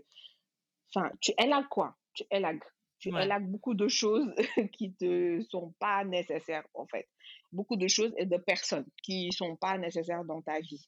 [0.93, 2.63] enfin, tu élagues quoi Tu élagues.
[2.99, 4.31] Tu élagues beaucoup de choses
[4.73, 7.07] qui te sont pas nécessaires, en fait.
[7.51, 10.87] Beaucoup de choses et de personnes qui sont pas nécessaires dans ta vie.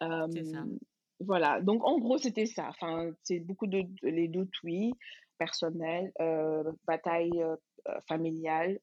[0.00, 0.64] c'est ça.
[1.18, 1.60] Voilà.
[1.60, 2.68] Donc, en gros, c'était ça.
[2.68, 4.92] Enfin, c'est beaucoup de, les doutes, oui
[5.40, 7.56] personnel, euh, bataille euh,
[8.06, 8.78] familiale,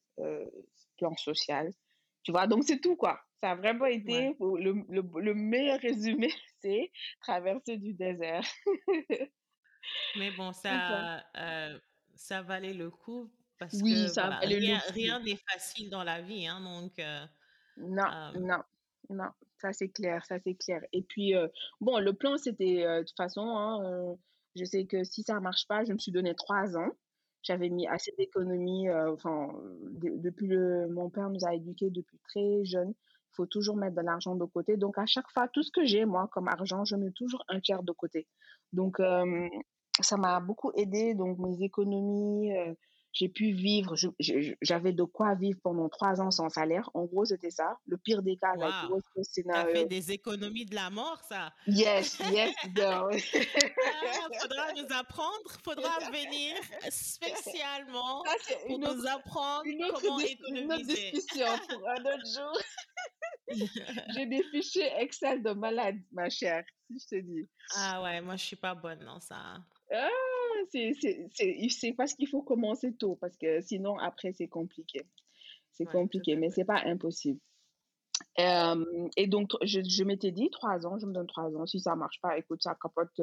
[0.98, 1.72] plan social.
[2.22, 3.20] Tu vois, donc c'est tout, quoi.
[3.40, 6.30] Ça a vraiment été, le, le, meilleur résumé,
[6.60, 8.44] c'est traverser du désert.
[10.16, 11.24] Mais bon, ça,
[12.16, 16.46] ça valait le coup parce que rien n'est facile dans la vie.
[16.46, 16.92] Hein, donc,
[17.76, 18.62] non, non,
[19.08, 19.30] non,
[19.60, 20.82] ça c'est clair, ça c'est clair.
[20.92, 21.34] Et puis,
[21.80, 24.16] bon, le plan, c'était de toute façon, hein,
[24.56, 26.90] je sais que si ça ne marche pas, je me suis donné trois ans.
[27.42, 28.88] J'avais mis assez d'économies.
[28.88, 29.48] Euh, enfin,
[30.00, 32.90] depuis le, mon père nous a éduqués depuis très jeune.
[32.90, 34.76] Il faut toujours mettre de l'argent de côté.
[34.76, 37.60] Donc, à chaque fois, tout ce que j'ai, moi, comme argent, je mets toujours un
[37.60, 38.26] tiers de côté.
[38.72, 39.48] Donc, euh,
[40.00, 41.14] ça m'a beaucoup aidé.
[41.14, 42.74] Donc, mes économies, euh,
[43.12, 43.94] j'ai pu vivre,
[44.60, 46.88] j'avais de quoi vivre pendant trois ans sans salaire.
[46.94, 47.76] En gros, c'était ça.
[47.86, 49.74] Le pire des cas, la grosse scénario.
[49.74, 51.52] Ça fait des économies de la mort, ça?
[51.66, 53.10] Yes, yes, girl.
[53.10, 56.54] ah, faudra nous apprendre, faudra venir
[56.90, 58.22] spécialement
[58.66, 59.64] pour nous apprendre
[60.00, 60.62] comment économiser.
[60.62, 62.58] Une autre discussion pour un autre jour.
[64.14, 67.48] J'ai des fichiers Excel de malade, ma chère, si je te dis.
[67.76, 69.58] Ah ouais, moi je suis pas bonne dans ça.
[69.90, 70.08] Ah,
[70.70, 75.06] c'est parce qu'il faut commencer tôt, parce que sinon, après, c'est compliqué.
[75.72, 77.40] C'est compliqué, mais c'est pas impossible.
[78.36, 81.66] et donc, je, je m'étais dit, trois ans, je me donne trois ans.
[81.66, 83.20] Si ça marche pas, écoute, ça capote,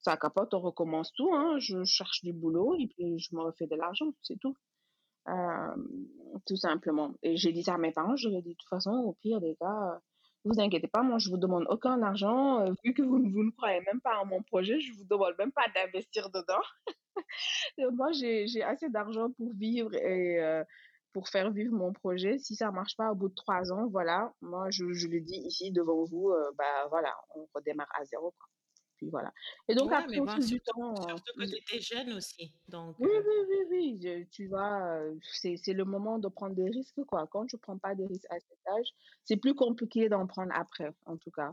[0.00, 1.32] ça capote, on recommence tout.
[1.32, 1.58] Hein.
[1.58, 4.56] Je cherche du boulot et puis je me refais de l'argent, c'est tout.
[6.44, 7.14] tout simplement.
[7.22, 9.14] Et j'ai dit ça à mes parents, je leur ai dit, de toute façon, au
[9.14, 10.00] pire des cas,
[10.46, 12.60] vous inquiétez pas, moi je vous demande aucun argent.
[12.60, 15.34] Euh, vu que vous, vous, ne croyez même pas en mon projet, je vous demande
[15.38, 16.62] même pas d'investir dedans.
[17.92, 20.64] moi j'ai assez d'argent pour vivre et euh,
[21.12, 22.38] pour faire vivre mon projet.
[22.38, 25.38] Si ça marche pas au bout de trois ans, voilà, moi je, je le dis
[25.46, 28.34] ici devant vous, euh, bah voilà, on redémarre à zéro.
[28.96, 29.32] Puis voilà.
[29.68, 30.96] Et donc, après, au fil du temps.
[30.96, 32.52] Surtout que tu étais jeune aussi.
[32.68, 34.26] Donc, oui, oui, oui, oui.
[34.30, 37.26] tu vois, c'est le moment de prendre des risques, quoi.
[37.26, 38.88] Quand tu ne prends pas des risques à cet âge,
[39.24, 41.52] c'est plus compliqué d'en prendre après, en tout cas.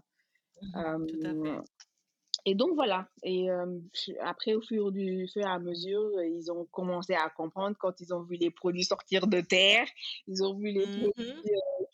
[0.61, 1.61] Mmh tout à fait.
[2.45, 3.07] Et donc voilà.
[3.23, 3.47] Et
[4.21, 8.13] après, au fur, du, fur et à mesure, ils ont commencé à comprendre quand ils
[8.13, 9.87] ont vu les produits sortir de terre.
[10.27, 11.33] Ils ont vu les mmh produits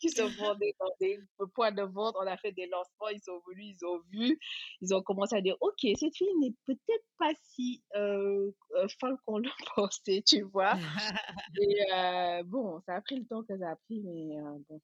[0.00, 1.20] qui se vendaient dans des
[1.54, 2.16] points de vente.
[2.18, 3.08] On a fait des lancements.
[3.12, 4.38] Ils sont venus, ils ont vu.
[4.80, 8.50] Ils ont commencé à dire Ok, cette fille n'est peut-être pas si euh,
[8.98, 10.74] folle qu'on le pensait, tu vois.
[11.60, 14.36] et bon, ça a pris le temps que ça a pris, mais
[14.68, 14.80] bon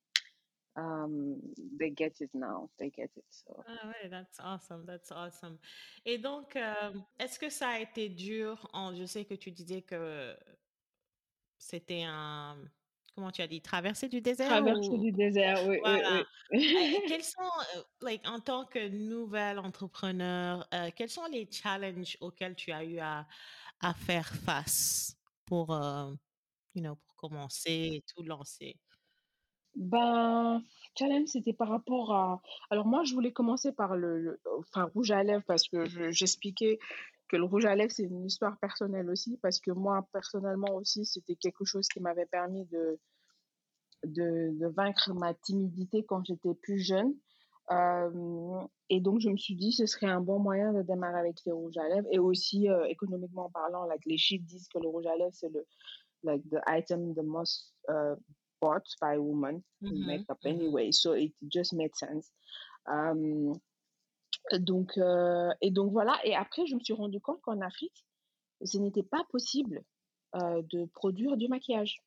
[0.77, 1.41] um,
[1.79, 2.71] they get it now.
[2.79, 3.25] They get it.
[3.31, 3.65] So.
[3.67, 4.85] Ah ouais, that's awesome.
[4.87, 5.59] That's awesome.
[6.05, 9.83] Et donc, euh, est-ce que ça a été dur en, je sais que tu disais
[9.83, 10.37] que
[11.59, 12.57] c'était un,
[13.15, 14.49] comment tu as dit, traverser du désert?
[14.49, 15.79] Traverser du désert, oui.
[15.81, 16.25] Voilà.
[16.53, 22.17] oui, Quels sont, euh, like, en tant que nouvel entrepreneur, euh, quels sont les challenges
[22.21, 23.27] auxquels tu as eu à,
[23.81, 25.69] à faire face pour,
[26.75, 28.79] you know, pour commencer et tout lancer?
[29.77, 30.63] Ben,
[30.99, 32.41] challenge, c'était par rapport à.
[32.71, 36.79] Alors, moi, je voulais commencer par le, enfin, rouge à lèvres parce que j'expliquais
[37.29, 41.05] que le rouge à lèvres, c'est une histoire personnelle aussi, parce que moi, personnellement aussi,
[41.05, 42.99] c'était quelque chose qui m'avait permis de,
[44.05, 47.15] de, vaincre ma timidité quand j'étais plus jeune.
[47.71, 51.45] Euh, et donc, je me suis dit, ce serait un bon moyen de démarrer avec
[51.45, 52.09] les rouges à lèvres.
[52.13, 55.67] Et aussi, euh, économiquement parlant, les chiffres disent que le rouge à lèvres, c'est le
[56.23, 58.17] like the item the most uh,
[58.61, 60.07] bought by women in mm-hmm.
[60.07, 60.61] makeup mm-hmm.
[60.61, 60.93] anyway.
[60.93, 62.31] So it just made sense.
[62.87, 63.59] Um,
[64.53, 66.19] donc, euh, et donc voilà.
[66.25, 68.05] Et après, je me suis rendu compte qu'en Afrique,
[68.65, 69.83] ce n'était pas possible
[70.37, 72.03] euh, de produire du maquillage.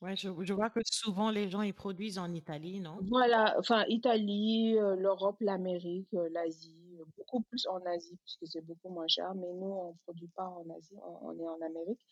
[0.00, 2.96] Ouais, je, je, vois que souvent les gens ils produisent en Italie, non?
[3.02, 9.08] Voilà, enfin Italie, euh, l'Europe, l'Amérique, l'Asie, beaucoup plus en Asie puisque c'est beaucoup moins
[9.08, 12.04] cher, mais nous on produit pas en Asie, on, est en Amérique.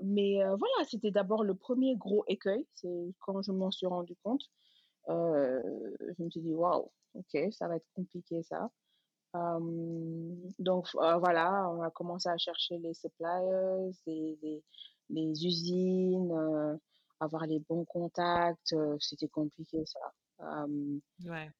[0.00, 4.42] mais voilà, c'était d'abord le premier gros écueil, c'est quand je m'en suis rendu compte.
[5.08, 5.60] Euh,
[6.00, 8.70] je me suis dit, waouh, ok, ça va être compliqué ça.
[10.58, 14.62] donc euh, voilà, on a commencé à chercher les suppliers, les,
[15.10, 16.76] les, usines, euh,
[17.20, 20.00] avoir les bons contacts, c'était compliqué ça.
[21.24, 21.50] Ouais.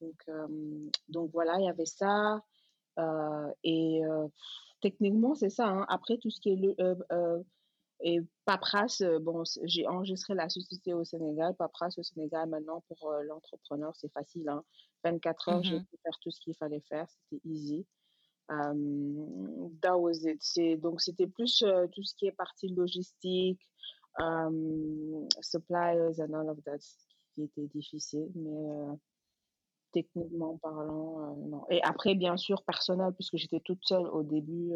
[0.00, 0.30] donc,
[1.08, 2.42] donc voilà, il y avait ça.
[3.64, 4.02] et
[4.80, 5.66] techniquement, c'est ça.
[5.68, 5.86] Hein.
[5.88, 6.74] Après, tout ce qui est le,
[8.02, 11.54] et paperasse, bon, j'ai enregistré la société au Sénégal.
[11.54, 14.48] Paperasse au Sénégal, maintenant, pour euh, l'entrepreneur, c'est facile.
[14.48, 14.64] Hein.
[15.04, 17.06] 24 heures, j'ai mmh pu faire tout ce qu'il fallait faire.
[17.10, 17.86] C'était easy.
[18.48, 20.80] Um, that was it.
[20.80, 23.60] Donc, c'était plus euh, tout ce qui est partie logistique,
[24.18, 26.80] um, suppliers and all of that
[27.34, 28.30] qui était difficile.
[28.34, 28.96] Mais
[29.92, 31.66] techniquement parlant, non.
[31.68, 34.72] Et après, bien sûr, personnel, puisque j'étais toute seule au début,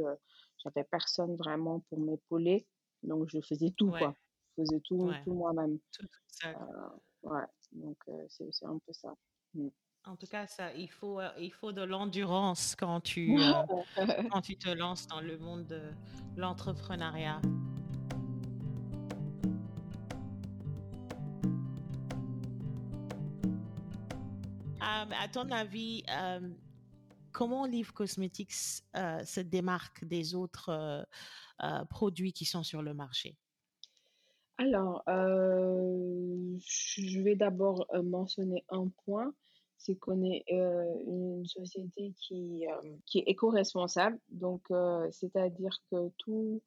[0.62, 2.66] j'avais personne vraiment pour m'épauler.
[3.02, 4.14] Donc, je faisais tout, quoi.
[4.56, 5.78] Je faisais tout, tout moi-même.
[5.92, 6.06] Tout,
[6.46, 6.52] euh,
[7.22, 9.14] ouais, donc euh, c'est un peu ça.
[9.54, 9.68] Mmh.
[10.06, 13.36] En tout cas, ça, il faut, euh, il faut de l'endurance quand tu,
[14.30, 15.82] quand tu te lances dans le monde de
[16.36, 17.40] l'entrepreneuriat.
[25.12, 26.04] À ton avis,
[27.32, 31.06] comment Live Cosmetics se démarque des autres
[31.62, 33.38] euh, produits qui sont sur le marché?
[34.58, 39.32] Alors, euh, je vais d'abord euh, mentionner un point
[39.76, 42.64] c'est qu'on est une société qui,
[43.04, 44.18] qui est éco-responsable.
[44.30, 44.62] Donc,
[45.10, 46.62] c'est-à-dire que tout,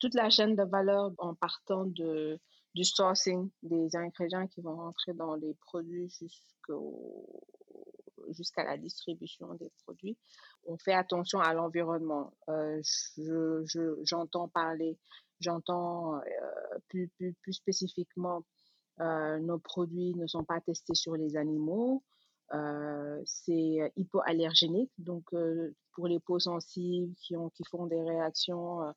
[0.00, 2.40] toute la chaîne de valeur en partant de,
[2.74, 7.26] du sourcing des ingrédients qui vont rentrer dans les produits jusqu'au
[8.32, 10.16] jusqu'à la distribution des produits.
[10.66, 12.32] On fait attention à l'environnement.
[12.48, 12.80] Euh,
[14.04, 14.98] j'entends parler,
[15.40, 16.20] j'entends euh,
[16.88, 18.44] plus, plus, plus, spécifiquement,
[19.00, 22.02] euh, nos produits ne sont pas testés sur les animaux.
[23.24, 25.24] c'est hypoallergénique, donc
[25.92, 28.94] pour les peaux sensibles qui, ont, qui font des réactions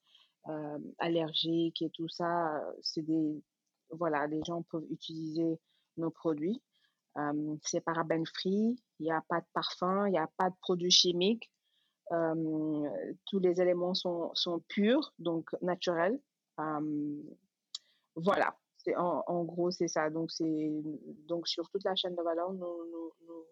[0.98, 3.44] allergiques et tout ça, c'est des
[3.92, 5.60] voilà, les gens peuvent utiliser
[5.98, 6.62] nos produits
[7.64, 10.92] c'est paraben free, il n'y a pas de parfum, il n'y a pas de produits
[10.92, 11.52] chimiques.
[12.10, 16.20] tous les éléments sont, sont, purs, donc naturels.
[18.16, 18.56] voilà,
[18.96, 20.10] en, en, gros, c'est ça.
[20.10, 20.30] Donc,
[21.28, 23.46] donc, sur toute la chaîne de valeur, nous, nous,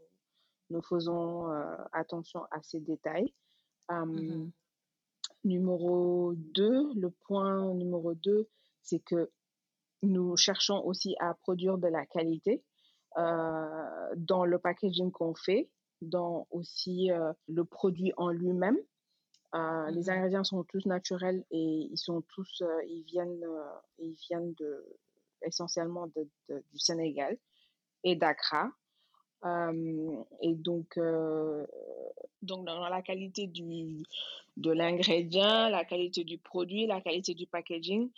[0.70, 1.50] nous, faisons
[1.92, 3.34] attention à ces détails.
[3.90, 4.50] Mmh
[5.46, 8.50] numéro 2, le point numéro 2,
[8.82, 9.32] c'est que
[10.02, 12.64] nous cherchons aussi à produire de la qualité.
[13.18, 15.68] Euh, dans le packaging qu'on fait,
[16.02, 18.78] dans aussi euh, le produit en lui-même.
[19.56, 23.44] Euh, les mmh ingrédients sont tous naturels et ils sont tous, ils viennent,
[23.98, 24.86] ils viennent de,
[25.42, 26.28] essentiellement de,
[26.72, 27.36] du Sénégal
[28.04, 28.72] et d'Accra.
[29.44, 31.00] et donc,
[32.44, 34.04] donc dans la qualité du,
[34.56, 38.12] de l'ingrédient, la qualité du produit, la qualité du packaging,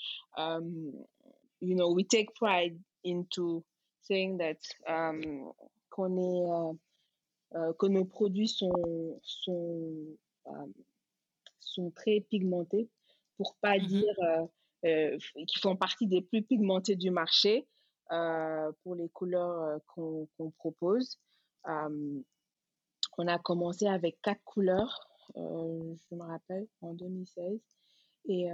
[1.61, 3.63] you know, we take pride into
[4.01, 5.53] saying that um,
[5.89, 6.73] qu'on est, euh,
[7.55, 10.73] euh, que nos produits sont, sont, um,
[11.59, 12.89] sont très pigmentés,
[13.37, 14.15] pour pas mmh dire
[14.83, 17.67] euh, qu'ils font partie des plus pigmentés du marché
[18.83, 21.17] pour les couleurs qu'on propose.
[21.63, 22.23] Um,
[23.17, 27.61] on a commencé avec quatre couleurs, je me rappelle, en 2016.
[28.25, 28.47] Et,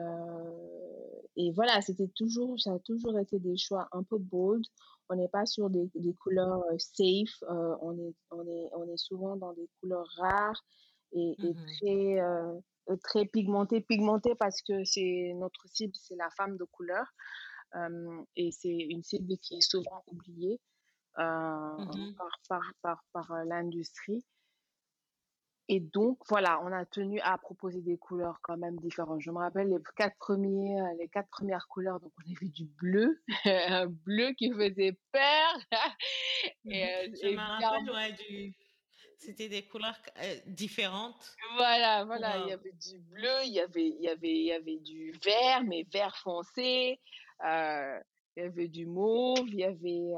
[1.35, 4.63] et voilà, c'était toujours, ça a toujours été des choix un peu bold
[5.09, 9.35] on n'est pas sur des, couleurs euh, safe, on, est, on, est, on est souvent
[9.35, 10.63] dans des couleurs rares
[11.13, 13.81] et, mmh très, très pigmentées.
[13.81, 17.05] Pigmentées parce que c'est notre cible, c'est la femme de couleur.
[18.35, 20.59] et c'est une cible qui est souvent oubliée
[21.17, 24.25] mmh par, par, par, par l'industrie.
[25.69, 29.19] Et donc, voilà, on a tenu à proposer des couleurs quand même différentes.
[29.19, 31.99] Je me rappelle les quatre premiers, euh, les quatre premières couleurs.
[31.99, 35.57] Donc, on avait du bleu, un bleu qui faisait peur.
[36.65, 38.53] et, euh, Je me rappelle, ouais, du...
[39.17, 41.35] C'était des couleurs euh, différentes.
[41.57, 42.37] Voilà, voilà.
[42.37, 45.11] Il y avait du bleu, il y avait, il y avait, il y avait du
[45.23, 47.01] vert, mais vert foncé.
[47.43, 48.03] il
[48.37, 50.13] y avait du mauve, il y avait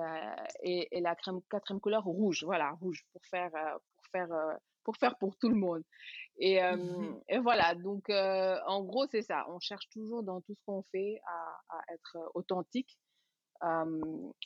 [0.61, 2.43] et, et, la crème, quatrième couleur rouge.
[2.43, 3.51] Voilà, rouge pour faire,
[3.95, 4.59] pour faire
[4.89, 5.83] pour faire pour tout le monde.
[6.37, 9.45] Et, mmh et voilà, donc en gros, c'est ça.
[9.49, 12.97] On cherche toujours dans tout ce qu'on fait à, être authentique,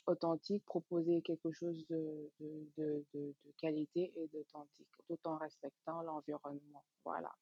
[0.06, 6.84] authentique, proposer quelque chose de, de, de, de qualité et d'authentique, tout en respectant l'environnement.
[7.06, 7.32] Voilà.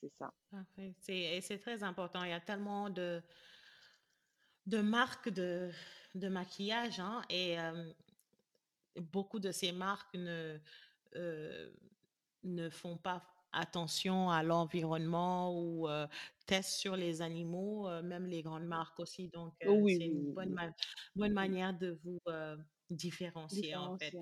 [0.00, 0.32] C'est ça.
[0.50, 0.94] Parfait.
[1.08, 2.24] Et c'est très important.
[2.24, 3.22] Il y a tellement de,
[4.64, 5.70] de marques de,
[6.14, 7.58] de maquillage hein, et
[8.96, 10.58] beaucoup de ces marques ne,
[11.14, 16.06] ne font pas attention à l'environnement ou euh,
[16.46, 19.28] testent sur les animaux, euh, même les grandes marques aussi.
[19.28, 20.74] Donc, c'est une bonne,
[21.14, 22.20] bonne manière de vous
[22.90, 24.14] différencier, en fait.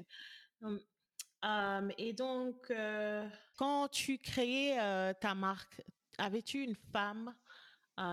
[0.63, 2.73] Hum, et donc,
[3.57, 5.83] quand tu créais ta marque,
[6.19, 7.35] avais-tu une femme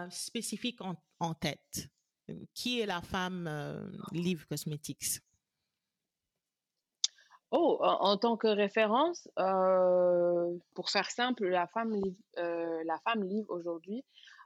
[0.09, 1.87] spécifique en, en, tête?
[2.53, 3.49] Qui est la femme
[4.11, 5.21] Live Cosmetics?
[7.53, 11.93] Oh, en, tant que référence, euh, pour faire simple, la femme
[12.37, 14.05] euh, la femme livre aujourd'hui,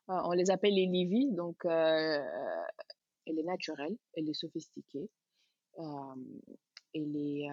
[0.09, 2.23] euh, on les appelle les Livy, donc elle
[3.27, 5.07] est naturelle, elle est sophistiquée,
[5.77, 7.47] elle est,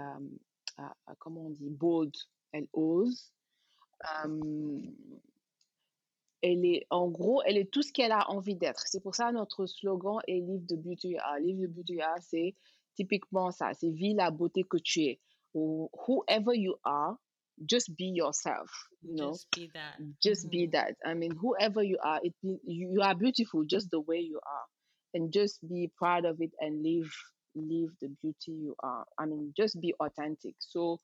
[1.19, 2.15] comment on dit, bold,
[2.53, 3.31] elle ose.
[6.41, 8.85] elle est, en gros, elle est tout ce qu'elle a envie d'être.
[8.87, 12.55] C'est pour ça notre slogan est Livre de Beauty Livre de Beauty c'est
[12.95, 15.21] typiquement ça, c'est Vie la beauté que tu es
[15.55, 17.17] whoever you are,
[17.67, 18.71] just be yourself.
[19.03, 19.95] You know, just be that.
[20.23, 20.51] Just mm-hmm.
[20.51, 20.97] be that.
[21.05, 24.65] I mean, whoever you are, it you are beautiful just the way you are,
[25.15, 27.11] and just be proud of it and live
[27.55, 29.05] live the beauty you are.
[29.19, 30.55] I mean, just be authentic.
[30.59, 31.01] So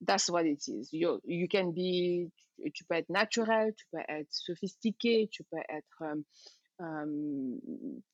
[0.00, 0.90] that's what it is.
[0.92, 2.30] You you can be,
[2.74, 6.24] tu peux être naturel, tu peux être sophistiqué, tu peux être um,
[6.78, 7.60] um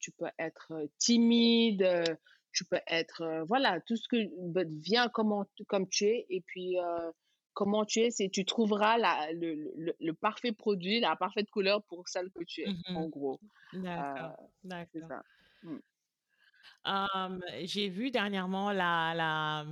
[0.01, 2.19] tu peux être timide,
[2.57, 4.17] tu peux être, euh, voilà, tout ce que
[4.51, 7.13] bah, vient comment, comme tu es et puis euh,
[7.53, 12.09] comment tu es, c'est tu trouveras la, le, le, parfait produit, la parfaite couleur pour
[12.09, 13.39] celle que tu es, en mmh gros.
[13.75, 14.39] D'accord,
[14.73, 15.23] euh, d'accord.
[15.65, 17.41] Mmh.
[17.65, 19.67] J'ai vu dernièrement la, la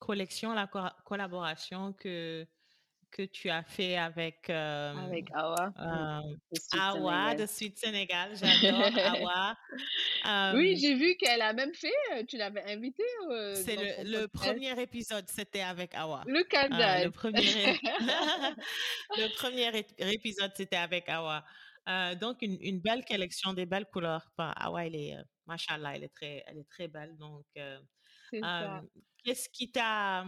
[0.00, 0.66] collection, la
[1.04, 2.46] collaboration que
[3.10, 5.72] que tu as fait avec, avec Awa.
[6.72, 8.32] Awa de Suite Sénégal.
[8.36, 8.80] J'adore
[10.24, 10.54] Awa.
[10.54, 13.02] oui, j'ai vu qu'elle a même fait, tu l'avais invitée.
[13.54, 16.22] c'est le, premier épisode, c'était avec Awa.
[16.26, 17.04] Le candidat.
[17.04, 17.78] le, premier,
[19.16, 21.44] le premier épisode, c'était avec Awa.
[22.20, 24.30] donc, une, une, belle collection, des belles couleurs.
[24.36, 27.16] Enfin, Awa, elle est, machallah, elle est très, elle est très belle.
[27.16, 27.44] Donc,
[29.24, 30.24] qu'est-ce qui t'a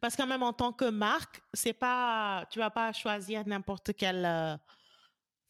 [0.00, 4.24] parce qu'en même en tant que marque, c'est pas, tu vas pas choisir n'importe quelle
[4.24, 4.56] euh,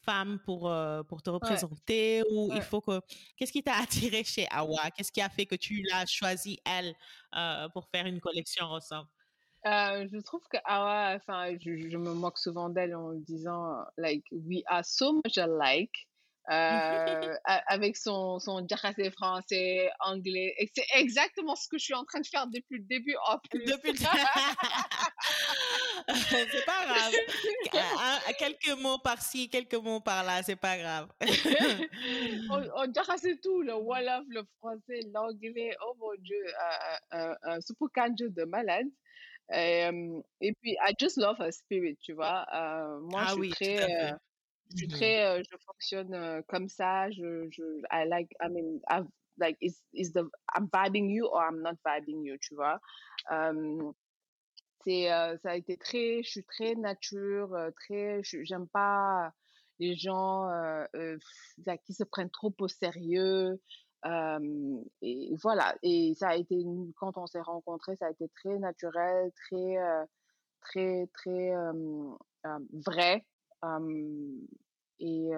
[0.01, 2.99] femme pour, euh, pour te représenter ou il faut que.
[3.37, 4.91] Qu'est-ce qui t'a attiré chez Awa?
[4.91, 6.93] Qu'est-ce qui a fait que tu l'as choisi elle
[7.35, 9.09] euh, pour faire une collection ensemble?
[9.65, 14.61] Je trouve que Awa, enfin, je, je, me moque souvent d'elle en disant, like, we
[14.67, 16.07] are so much alike.
[16.49, 17.35] Euh,
[17.67, 18.65] avec son, son
[19.17, 20.53] français, anglais.
[20.57, 23.15] Et c'est exactement ce que je suis en train de faire depuis le début.
[23.27, 23.63] En plus.
[23.63, 23.95] Depuis
[26.07, 27.13] c'est pas grave.
[28.37, 31.07] quelques mots par-ci, quelques mots par-là, c'est pas grave.
[32.49, 32.91] on, on
[33.41, 35.75] tout, le Wolof, le français, l'anglais.
[35.85, 36.43] Oh mon Dieu,
[37.11, 38.87] un, super canjo de malade.
[39.53, 39.89] Et,
[40.41, 42.45] et, puis, I just love her spirit, tu vois.
[42.53, 44.13] Euh, moi, ah je suis oui, très
[44.73, 47.09] je suis mmh très, je fonctionne comme ça.
[47.11, 49.07] Je, je, I like, I mean, I've,
[49.37, 52.79] like, is, is the, I'm vibing you or I'm not vibing you, tu vois?
[54.85, 55.07] c'est,
[55.41, 59.31] ça a été très, je suis très nature, très, j'aime pas
[59.79, 60.49] les gens
[61.85, 63.61] qui se prennent trop au sérieux.
[64.05, 65.75] et voilà.
[65.83, 66.55] Et ça a été,
[66.97, 69.77] quand on s'est rencontrés, ça a été très naturel, très,
[70.61, 71.53] très, très
[72.85, 73.25] vrai
[74.99, 75.29] et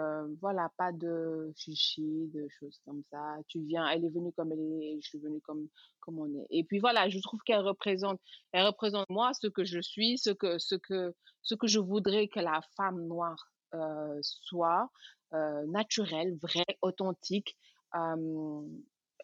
[0.41, 3.37] voilà, pas de chichi, de choses comme ça.
[3.47, 5.67] Tu viens, elle est venue comme elle est, je suis venue comme,
[6.01, 6.47] comme on est.
[6.49, 8.19] Et puis voilà, je trouve qu'elle représente,
[8.51, 12.27] elle représente moi, ce que je suis, ce que, ce que, ce que je voudrais
[12.27, 13.51] que la femme noire
[14.21, 14.89] soit,
[15.67, 17.57] naturelle, vraie, authentique,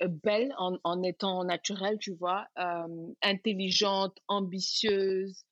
[0.02, 2.48] belle en, en, étant naturelle, tu vois,
[3.22, 5.46] intelligente, ambitieuse,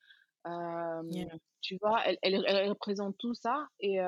[1.62, 3.68] Tu vois, elle, elle, représente tout ça.
[3.80, 4.00] Et,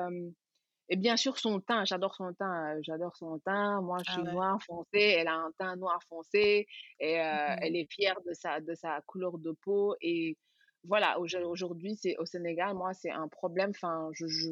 [0.92, 3.80] et bien sûr, son teint, j'adore son teint, j'adore son teint.
[3.80, 6.66] Moi, je ah suis noire foncé, elle a un teint noir foncé
[7.00, 9.96] et mmh elle est fière de sa, de sa couleur de peau.
[10.02, 10.36] Et
[10.84, 13.70] voilà, aujourd'hui, c'est au Sénégal, moi, c'est un problème.
[13.70, 14.50] Enfin, je, je,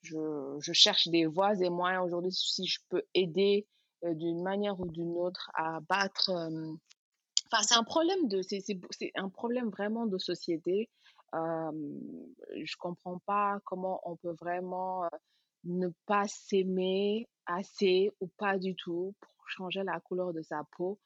[0.00, 3.66] je, je, cherche des voies et moyens aujourd'hui si je peux aider
[4.02, 6.30] d'une manière ou d'une autre à battre.
[6.30, 8.64] Enfin, c'est un problème de, c'est
[9.16, 10.88] un problème vraiment de société.
[11.34, 11.72] Euh,
[12.56, 15.06] je comprends pas comment on peut vraiment
[15.64, 20.98] ne pas s'aimer assez ou pas du tout pour changer la couleur de sa peau.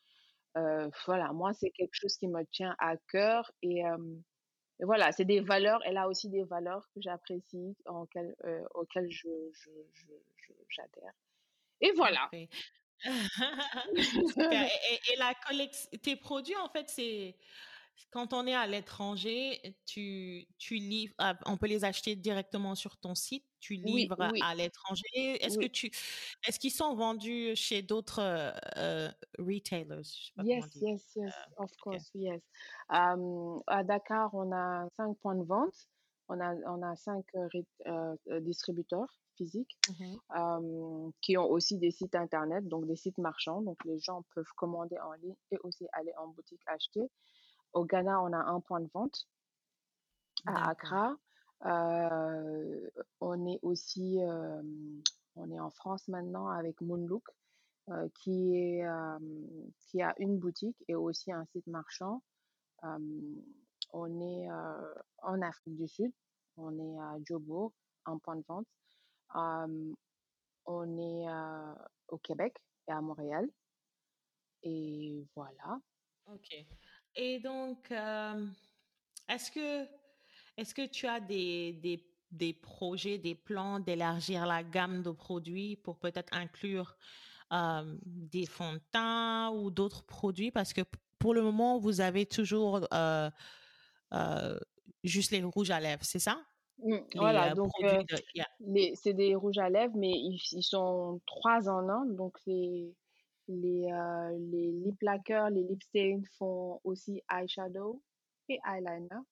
[0.56, 3.82] Euh, voilà, moi, c'est quelque chose qui me tient à cœur et,
[4.80, 5.80] voilà, c'est des valeurs.
[5.84, 9.28] Elle a aussi des valeurs que j'apprécie, euh, auxquelles je,
[10.68, 11.12] j'adhère.
[11.80, 12.28] Et voilà.
[12.32, 12.48] et,
[13.06, 17.36] et, la collection, tes produits, en fait, c'est
[18.10, 22.96] quand on est à l'étranger, tu, tu livres, ah, on peut les acheter directement sur
[22.96, 25.42] ton site, tu livres à l'étranger.
[25.44, 25.90] Est-ce que tu,
[26.46, 28.20] est-ce qu'ils sont vendus chez d'autres
[28.76, 30.02] euh, retailers?
[30.44, 32.40] yes, yes, yes, euh, of course, yes.
[32.88, 35.88] à Dakar, on a cinq points de vente.
[36.28, 37.24] On a, on a cinq
[37.86, 40.16] euh, distributeurs physiques mmh
[41.20, 43.62] qui ont aussi des sites internet, donc des sites marchands.
[43.62, 47.08] Donc les gens peuvent commander en ligne et aussi aller en boutique acheter.
[47.72, 49.28] Au Ghana, on a un point de vente
[50.46, 51.16] à Accra.
[51.64, 52.90] Euh,
[53.20, 54.62] on est aussi euh,
[55.36, 57.24] on est en France maintenant avec Moonlook,
[57.88, 58.84] euh, qui, est,
[59.80, 62.22] qui a une boutique et aussi un site marchand.
[62.82, 64.48] on est
[65.22, 66.12] en Afrique du Sud,
[66.56, 67.72] on est à Jobo,
[68.06, 68.66] un point de vente.
[70.66, 71.26] on est
[72.08, 72.56] au Québec
[72.88, 73.48] et à Montréal.
[74.62, 75.80] Et voilà.
[76.26, 76.66] Ok.
[77.16, 77.90] Et donc,
[79.28, 79.84] est-ce que,
[80.56, 85.76] est que tu as des, des, des projets, des plans d'élargir la gamme de produits
[85.76, 86.96] pour peut-être inclure
[87.50, 90.50] des fonds de teint ou d'autres produits?
[90.50, 90.82] Parce que
[91.18, 92.86] pour le moment, vous avez toujours
[95.02, 96.38] juste les rouges à lèvres, c'est ça?
[96.78, 97.72] Mmh, voilà, donc
[98.94, 102.92] c'est des rouges à lèvres, mais ils, ils, sont trois en un, donc c'est
[103.48, 108.02] les, euh, les lip lacquers, les lip stains font aussi eyeshadow
[108.48, 109.22] et eyeliner.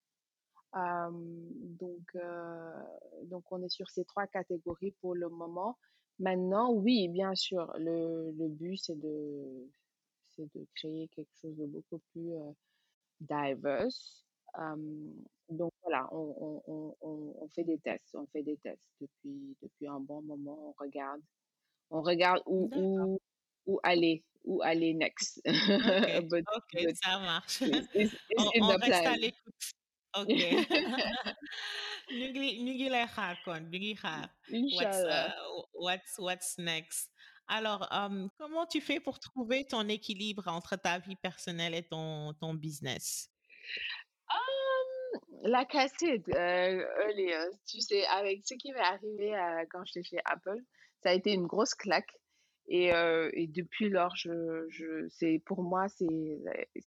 [0.74, 2.82] donc, euh,
[3.24, 5.78] donc, on est sur ces trois catégories pour le moment.
[6.18, 9.68] Maintenant, oui, bien sûr, le, le but, c'est de,
[10.30, 12.52] c'est de créer quelque chose de beaucoup plus euh,
[13.20, 14.24] diverse.
[15.48, 19.86] donc voilà, on, on, on, on, fait des tests, on fait des tests depuis, depuis
[19.88, 20.68] un bon moment.
[20.68, 21.20] On regarde,
[21.90, 23.20] on regarde où, où,
[23.66, 25.40] où aller, où aller next.
[25.46, 25.54] Ok,
[26.56, 27.62] okay ça marche.
[27.62, 29.54] It's, it's on, on reste à l'écoute.
[30.16, 30.28] Ok.
[32.18, 34.28] ñu ngi ñu ngi lay xaar kon ñu ngi xaar.
[34.76, 35.30] What's, uh,
[35.84, 37.10] what's, what's next?
[37.46, 42.32] Alors, um, comment tu fais pour trouver ton équilibre entre ta vie personnelle et ton,
[42.40, 43.28] ton business?
[44.30, 47.36] Um, la cassette, euh, earlier,
[47.66, 50.58] tu sais, avec ce qui m'est arrivé euh, quand j'étais chez Apple,
[51.02, 52.14] ça a été une grosse claque.
[52.66, 56.40] Et, euh, et depuis lors, je, je, c'est pour moi, c'est,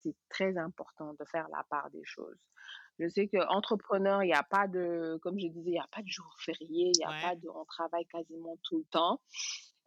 [0.02, 2.38] c'est très important de faire la part des choses.
[3.00, 6.04] Je sais qu'entrepreneur, il n'y a pas de, comme je disais, il n'y a pas
[6.04, 7.22] de jour férié, il n'y a ouais.
[7.22, 9.20] pas de, on travaille quasiment tout le temps.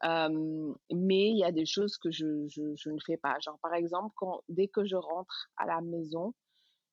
[0.05, 3.39] Euh, mais il y a des choses que je, je, je, ne fais pas.
[3.41, 6.35] Genre, par exemple, quand, dès que je rentre à la maison,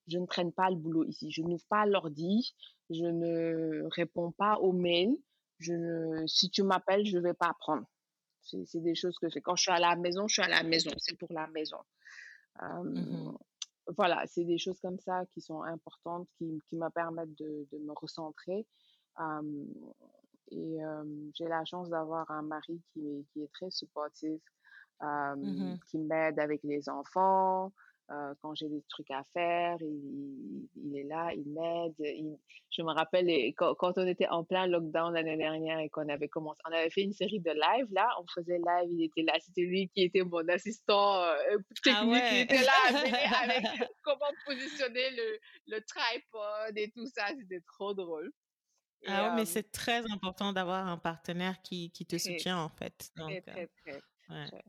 [0.07, 1.31] je ne traîne pas le boulot ici.
[1.31, 2.55] Je n'ouvre pas l'ordi,
[2.89, 5.17] je ne réponds pas aux mails.
[5.59, 7.85] Je ne, si tu m'appelles, je ne vais pas prendre.
[8.43, 9.41] C'est des choses que je fais.
[9.41, 10.91] Quand je suis à la maison, je suis à la maison.
[10.97, 11.77] C'est pour la maison.
[12.61, 13.37] Euh, mmh
[13.97, 17.77] Voilà, c'est des choses comme ça qui sont importantes, qui, qui me permettent de, de,
[17.79, 18.65] me recentrer.
[19.19, 19.65] Euh,
[20.51, 20.77] et
[21.33, 24.41] j'ai la chance d'avoir un mari qui est, qui est très supportif,
[25.01, 27.73] mmh qui m'aide avec les enfants,
[28.11, 31.93] euh, quand j'ai des trucs à faire, il, il est là, il m'aide.
[32.69, 36.27] Je me rappelle quand, quand, on était en plein lockdown l'année dernière et qu'on avait
[36.27, 39.33] commencé, on avait fait une série de live là, on faisait live, il était là,
[39.39, 42.35] c'était lui qui était mon assistant euh, technique, ah ouais.
[42.35, 47.93] il était là avec, avec comment positionner le, le tripod et tout ça, c'était trop
[47.93, 48.31] drôle.
[49.03, 52.59] Et, ah ouais, mais c'est très important d'avoir un partenaire qui, qui te très, soutient
[52.59, 53.11] en fait.
[53.15, 54.01] Donc, très, très, très.
[54.29, 54.63] Ouais.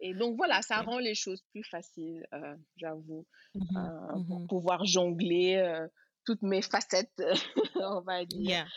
[0.00, 4.46] Et donc voilà, ça rend les choses plus faciles, euh, j'avoue, mmh euh, mmh pour
[4.46, 5.88] pouvoir jongler euh,
[6.24, 7.20] toutes mes facettes,
[7.74, 8.68] on va dire.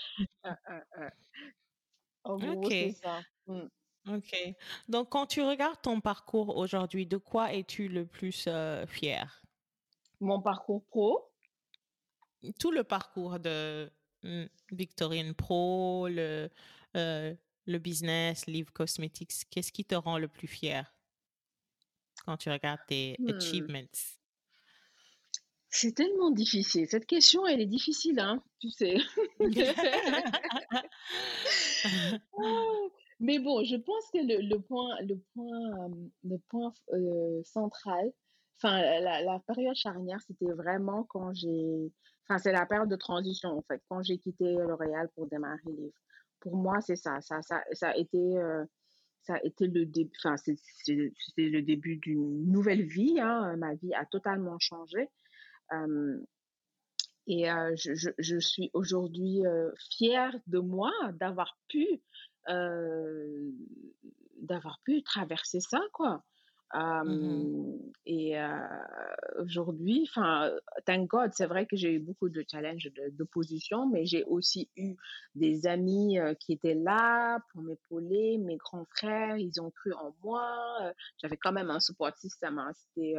[0.44, 0.58] Yeah.
[2.24, 2.94] en gros, okay.
[2.94, 3.22] c'est ça.
[3.48, 3.68] Mmh.
[4.10, 4.56] Ok.
[4.88, 8.50] Donc quand tu regardes ton parcours aujourd'hui, de quoi es-tu le plus
[8.88, 9.44] fier
[10.20, 11.32] Mon parcours pro?
[12.60, 13.92] Tout le parcours de
[14.72, 16.50] Victorine Pro, le,
[16.96, 20.92] le business, Live Cosmetics, qu'est-ce qui te rend le plus fier
[22.26, 23.30] quand tu regardes tes Hmm.
[23.30, 23.92] achievements?
[25.70, 26.88] C'est tellement difficile.
[26.90, 28.98] Cette question, elle est difficile, hein, tu sais.
[32.34, 35.90] Oh, Mais bon, je pense que le, le point, le point,
[36.24, 38.12] le point euh, central,
[38.58, 41.92] enfin, la, la période charnière, c'était vraiment quand j'ai,
[42.28, 45.94] enfin, c'est la période de transition, en fait, quand j'ai quitté L'Oréal pour démarrer Livre.
[46.40, 48.66] Pour moi, c'est ça, ça, ça, ça a été, euh,
[49.24, 50.58] ça a été le début, enfin, c'est
[51.38, 53.56] le début d'une nouvelle vie, hein.
[53.58, 55.10] Ma vie a totalement changé.
[55.74, 56.20] Euh,
[57.28, 61.88] et euh, je, suis aujourd'hui euh, fière de moi d'avoir pu
[62.50, 63.52] euh,
[64.42, 66.24] d'avoir pu traverser ça quoi.
[66.76, 68.36] Euh, et
[69.40, 70.52] aujourd'hui, enfin,
[70.86, 74.70] thank God, c'est vrai que j'ai eu beaucoup de challenges de- d'opposition, mais j'ai aussi
[74.78, 74.96] eu
[75.36, 80.94] des amis qui étaient là pour m'épauler, mes grands frères, ils ont cru en moi.
[81.22, 82.58] J'avais quand même un support system.
[82.60, 83.16] hein, C'était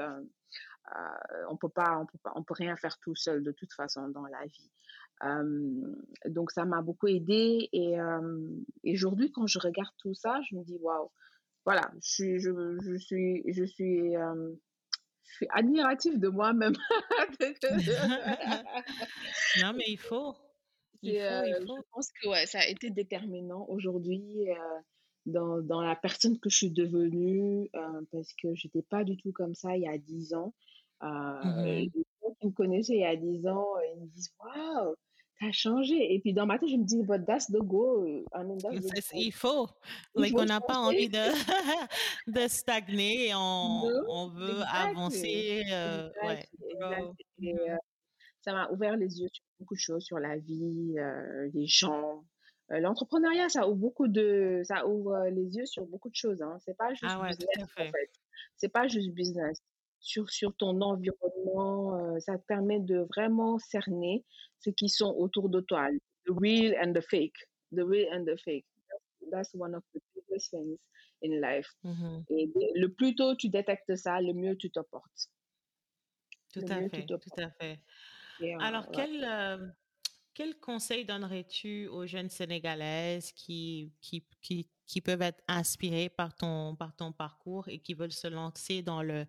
[1.49, 4.09] on peut pas, on peut pas, on peut rien faire tout seul de toute façon
[4.09, 4.71] dans la vie.
[6.27, 7.97] Donc ça m'a beaucoup aidé et,
[8.85, 11.11] et aujourd'hui quand je regarde tout ça, je me dis waouh,
[11.65, 12.51] voilà, je suis, je,
[12.83, 14.55] je suis, je suis, euh,
[15.25, 16.75] je suis admirative de moi-même.
[19.61, 20.35] Non, mais il faut,
[21.03, 21.83] il faut, il euh, je faut.
[21.93, 24.55] pense que ouais, ça a été déterminant aujourd'hui euh,
[25.27, 27.71] dans, dans la personne que je suis devenue
[28.11, 30.55] parce que j'étais pas du tout comme ça il y a 10 ans.
[31.03, 31.91] Euh, les
[32.23, 34.95] gens qui me connaissaient il y a 10 ans, ils me disent Waouh,
[35.43, 36.15] t'as changé.
[36.15, 38.25] Et puis dans ma tête, je me dis But that's the goal.
[38.35, 39.25] I mean, that's the C'est- c'est- goal.
[39.27, 39.67] Il faut.
[40.15, 41.19] Il Like, faut on n'a pas envie de,
[42.29, 46.47] de stagner, on, on veut avancer, euh, ouais.
[47.43, 47.77] Et, euh,
[48.41, 52.25] ça m'a ouvert les yeux sur beaucoup de choses, sur la vie, euh, les gens.
[52.71, 56.41] L'entrepreneuriat, ça ouvre beaucoup de, ça ouvre les yeux sur beaucoup de choses.
[56.41, 56.57] Hein.
[56.65, 58.11] C'est pas juste Ah ouais, business en fait.
[58.57, 59.59] C'est pas juste business.
[60.03, 64.25] Sur, sur ton environnement, euh, ça te permet de vraiment cerner
[64.59, 65.89] ce qui sont autour de toi.
[66.27, 67.37] The real and the fake.
[67.73, 68.67] The real and the fake.
[69.31, 70.77] That's, one of the biggest things
[71.23, 71.69] in life.
[71.85, 72.25] Mhm.
[72.31, 75.31] Et le plus tôt tu détectes ça, le mieux tu te portes.
[76.53, 77.79] Tout à fait, tout à fait.
[78.41, 78.95] Et, Alors, ouais.
[78.95, 79.69] quel, euh,
[80.35, 86.75] quel conseil donnerais-tu aux jeunes Sénégalaises qui, qui, qui, qui peuvent être inspirées par ton,
[86.77, 89.27] par ton parcours et qui veulent se lancer dans le,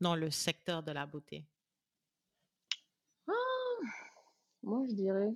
[0.00, 1.44] dans le secteur de la beauté?
[3.26, 3.32] Ah,
[4.62, 5.34] moi, je dirais,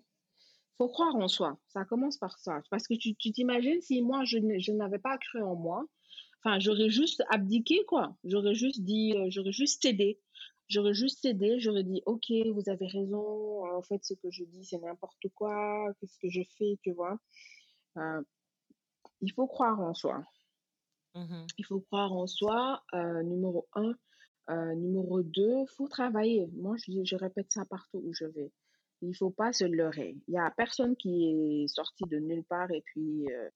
[0.79, 1.59] faut croire en soi.
[1.69, 2.61] Ça commence par ça.
[2.71, 4.39] Parce que tu t'imagines si moi, je,
[4.73, 5.85] n'avais pas cru en moi,
[6.39, 8.17] enfin, j'aurais juste abdiqué, quoi.
[8.25, 10.21] J'aurais juste dit, euh, j'aurais juste cédé.
[10.69, 14.65] J'aurais juste cédé, j'aurais dit, OK, vous avez raison, en fait, ce que je dis,
[14.65, 17.19] c'est n'importe quoi, qu'est-ce que je fais, tu vois?
[17.99, 18.23] Euh,
[19.21, 20.25] il faut croire en soi.
[21.15, 21.47] Mhm.
[21.59, 23.93] Il faut croire en soi, euh, numéro un.
[24.51, 26.49] Euh, numéro deux, faut travailler.
[26.55, 28.51] Moi, je, je répète ça partout où je vais.
[29.01, 30.17] Il faut pas se leurrer.
[30.29, 33.49] Il y a personne qui est sorti de nulle part et puis euh,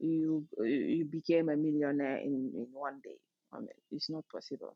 [0.00, 3.18] you, you became a millionaire in, one day.
[3.52, 4.72] Mean, it's not possible.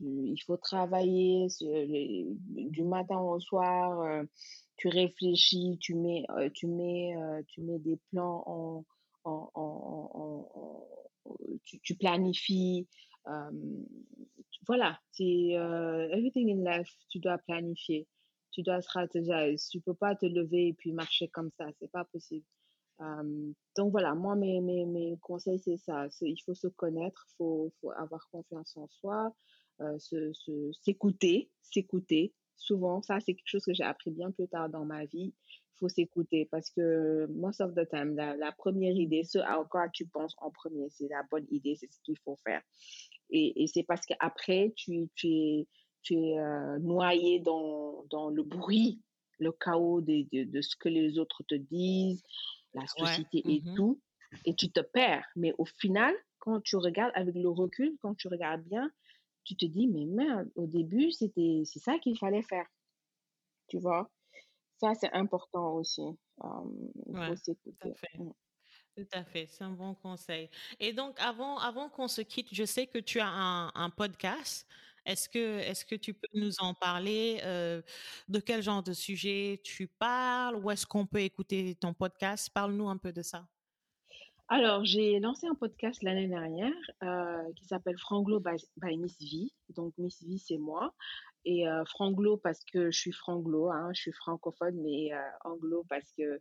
[0.00, 4.00] Il faut travailler du matin au soir.
[4.00, 4.24] euh,
[4.76, 7.14] tu réfléchis, tu mets, euh, tu mets,
[7.48, 8.84] tu mets des plans en,
[9.24, 10.88] en, en,
[11.82, 12.86] tu planifies.
[13.26, 18.08] Tu- voilà, c'est euh, everything in life, tu dois planifier,
[18.52, 19.56] tu dois stratégiser.
[19.70, 22.46] Tu peux pas te lever et puis marcher comme ça, c'est pas possible.
[23.76, 27.90] Donc voilà, moi mes, mes, mes conseils c'est ça, il faut se connaître, faut, faut
[27.92, 29.34] avoir confiance en soi,
[29.80, 30.32] euh, se,
[30.82, 32.34] s'écouter, s'écouter.
[32.56, 35.34] Souvent, ça c'est quelque chose que j'ai appris bien plus tard dans ma vie.
[35.74, 39.90] Il faut s'écouter parce que most of the time, la première idée, ce à quoi
[39.90, 42.62] tu penses en premier, c'est la bonne idée, c'est ce qu'il faut faire.
[43.30, 45.68] Et, et c'est parce qu'après, tu, tu es,
[46.02, 49.02] tu es euh, noyé dans, dans le bruit,
[49.38, 52.22] le chaos de, de, de ce que les autres te disent,
[52.74, 53.22] la Ouais.
[53.26, 53.74] société et Mhm.
[53.74, 54.00] tout,
[54.44, 55.26] et tu te perds.
[55.36, 58.90] Mais au final, quand tu regardes avec le recul, quand tu regardes bien,
[59.44, 62.66] tu te dis, mais merde, au début, c'était, c'est ça qu'il fallait faire.
[63.68, 64.10] Tu vois?
[64.78, 66.02] Ça, c'est important aussi.
[66.02, 66.48] Euh,
[67.06, 67.94] il Ouais, faut s'écouter.
[68.96, 70.48] Tout à fait, c'est un bon conseil.
[70.80, 74.66] Et donc, avant, avant qu'on se quitte, je sais que tu as un, podcast.
[75.04, 77.40] Est-ce que, est-ce que tu peux nous en parler?
[77.44, 77.82] euh,
[78.28, 80.56] de quel genre de sujet tu parles?
[80.56, 82.48] Où est-ce qu'on peut écouter ton podcast?
[82.54, 83.46] Parle-nous un peu de ça.
[84.48, 86.72] Alors, j'ai lancé un podcast l'année dernière
[87.02, 89.50] euh, qui s'appelle Franglo by, Miss V.
[89.74, 90.94] Donc, Miss V, c'est moi.
[91.44, 95.10] et euh, franglo parce que je suis franglo, hein, je suis francophone, mais
[95.44, 96.40] anglo parce que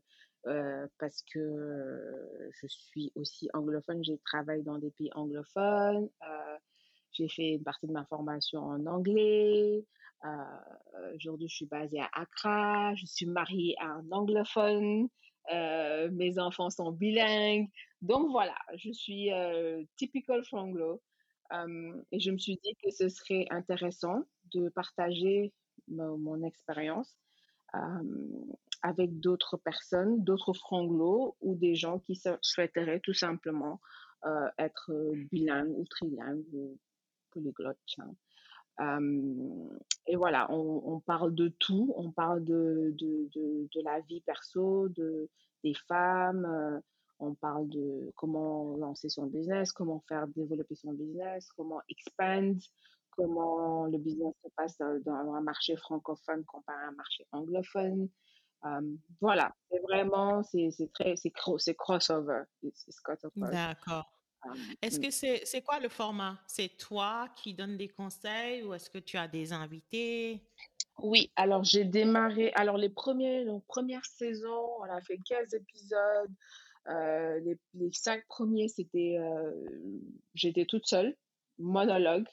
[0.99, 4.03] parce que je suis aussi anglophone.
[4.03, 6.09] J'ai travaillé dans des pays anglophones.
[7.11, 9.85] j'ai fait une partie de ma formation en anglais.
[11.15, 12.95] Aujourd'hui, je suis basée à Accra.
[12.95, 15.07] Je suis mariée à un anglophone.
[15.51, 17.69] mes enfants sont bilingues.
[18.01, 19.31] Donc voilà, je suis
[19.95, 21.01] typical franglo.
[22.11, 24.23] et je me suis dit que ce serait intéressant
[24.53, 25.51] de partager
[25.87, 27.17] mon, expérience
[28.85, 33.81] avec d'autres personnes, d'autres franglos ou des gens qui souhaiteraient tout simplement
[34.25, 34.91] euh, être
[35.31, 36.77] bilingues ou trilingues ou
[37.31, 37.79] polyglottes.
[40.05, 45.29] et voilà, on, parle de tout, on parle de, de, de, la vie perso, de,
[45.63, 46.79] des femmes, euh,
[47.17, 52.59] on parle de comment lancer son business, comment faire développer son business, comment expand,
[53.09, 58.09] comment le business se passe dans, un marché francophone comparé à un marché anglophone.
[59.21, 61.31] Voilà, c'est vraiment, c'est très, c'est
[61.73, 62.43] crossover.
[63.35, 64.11] D'accord.
[64.81, 66.39] est-ce que c'est quoi le format?
[66.47, 70.41] C'est toi qui donnes des conseils ou est-ce que tu as des invités?
[70.99, 76.31] Oui, alors j'ai démarré, alors les premiers, donc première saison, on a fait 15 épisodes.
[76.87, 79.17] les, les, cinq premiers, c'était,
[80.33, 81.15] j'étais toute seule,
[81.57, 82.27] monologue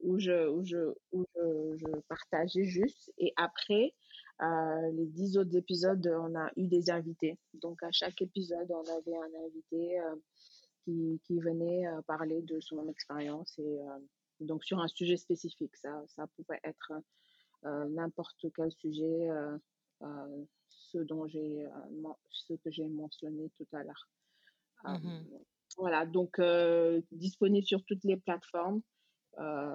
[0.00, 3.12] où je, où je, où je, je partageais juste.
[3.18, 3.94] Et après,
[4.42, 7.38] euh, les dix autres épisodes, on a eu des invités.
[7.54, 10.16] Donc, à chaque épisode, on avait un invité euh,
[10.84, 13.78] qui, qui, venait euh, parler de son expérience et
[14.40, 15.76] donc sur un sujet spécifique.
[15.76, 16.92] Ça, ça pouvait être
[17.62, 19.30] n'importe quel sujet,
[20.68, 21.66] ce, dont j'ai,
[22.30, 24.08] ce que j'ai mentionné tout à l'heure.
[24.84, 25.22] Mmh
[25.76, 26.40] voilà, donc
[27.10, 28.80] disponible sur toutes les plateformes.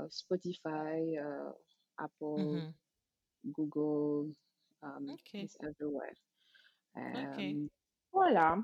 [0.10, 1.52] Spotify, euh,
[1.98, 2.74] Apple, mm-hmm.
[3.46, 4.34] Google,
[4.84, 5.16] um,
[5.62, 6.16] everywhere.
[6.96, 7.70] Um,
[8.12, 8.58] voilà.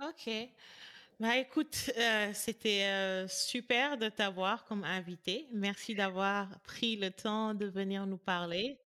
[0.00, 0.30] Ok.
[1.20, 5.46] Bah écoute, euh, c'était super de t'avoir comme invité.
[5.52, 8.80] Merci d'avoir pris le temps de venir nous parler.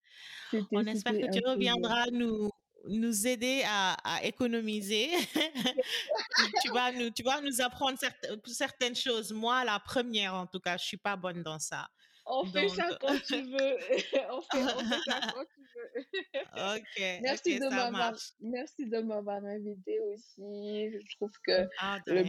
[0.71, 2.51] On espère que tu reviendras nous
[2.89, 5.11] nous aider à, économiser.
[6.63, 7.99] tu, vas nous, tu vas nous apprendre
[8.47, 9.33] certaines choses.
[9.33, 11.89] Moi, la première, en tout cas, je suis pas bonne dans ça.
[12.29, 13.77] On fait ça quand tu veux.
[14.31, 14.63] on, fait,
[15.07, 16.77] ça quand tu veux.
[16.77, 17.21] ok.
[17.23, 20.91] Merci, de m'avoir, merci de m'avoir invité aussi.
[20.91, 22.25] Je trouve que ah, le,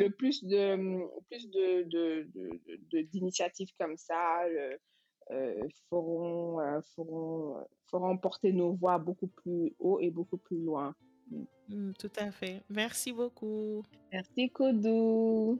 [0.00, 0.76] le, plus de
[1.28, 2.28] plus de, de,
[2.90, 4.44] de, d'initiatives comme ça,
[5.30, 10.58] euh, feront, euh, feront, euh, feront porter nos voix beaucoup plus haut et beaucoup plus
[10.58, 10.94] loin.
[11.30, 11.44] Mm.
[11.68, 12.60] Mm, tout à fait.
[12.68, 13.82] Merci beaucoup.
[14.12, 15.58] Merci, Kodou.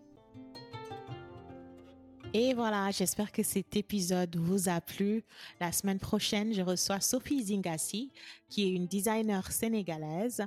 [2.35, 5.22] Et voilà, j'espère que cet épisode vous a plu.
[5.61, 8.11] La semaine prochaine, je reçois Sophie Zingassi,
[8.49, 10.43] qui est une designer sénégalaise,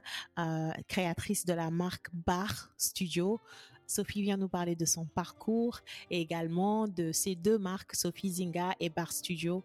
[0.88, 3.40] créatrice de la marque Bar Studio.
[3.86, 5.80] Sophie vient nous parler de son parcours
[6.10, 9.64] et également de ses deux marques, Sophie Zinga et Bar Studio.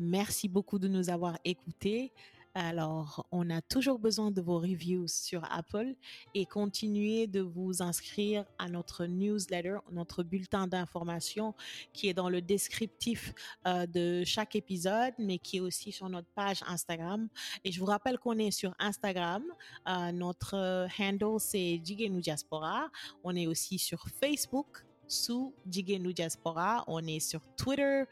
[0.00, 2.12] Merci beaucoup de nous avoir écoutés.
[2.54, 5.94] Alors, on a toujours besoin de vos reviews sur Apple
[6.34, 11.54] et continuez de vous inscrire à notre newsletter, notre bulletin d'information
[11.92, 13.32] qui est dans le descriptif
[13.66, 17.28] euh, de chaque épisode, mais qui est aussi sur notre page Instagram.
[17.64, 19.44] Et je vous rappelle qu'on est sur Instagram.
[19.86, 22.88] Euh, notre handle, c'est Jigenu Diaspora.
[23.22, 26.84] On est aussi sur Facebook sous Jigenu Diaspora.
[26.86, 28.04] On est sur Twitter,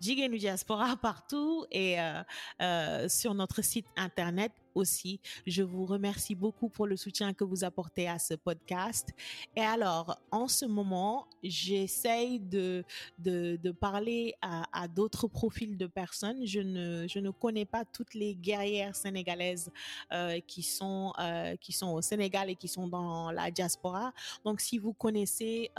[0.00, 2.22] Jigenu Diaspora partout et euh,
[2.62, 5.20] euh, sur notre site internet aussi.
[5.48, 9.08] Je vous remercie beaucoup pour le soutien que vous apportez à ce podcast.
[9.56, 12.84] Et alors, en ce moment, j'essaye de,
[13.18, 16.46] de, parler à, d'autres profils de personnes.
[16.46, 19.72] Je ne, je ne connais pas toutes les guerrières sénégalaises
[20.12, 21.12] euh, qui, sont,
[21.60, 24.12] qui sont au Sénégal et qui sont dans la diaspora.
[24.44, 25.72] Donc, si vous connaissez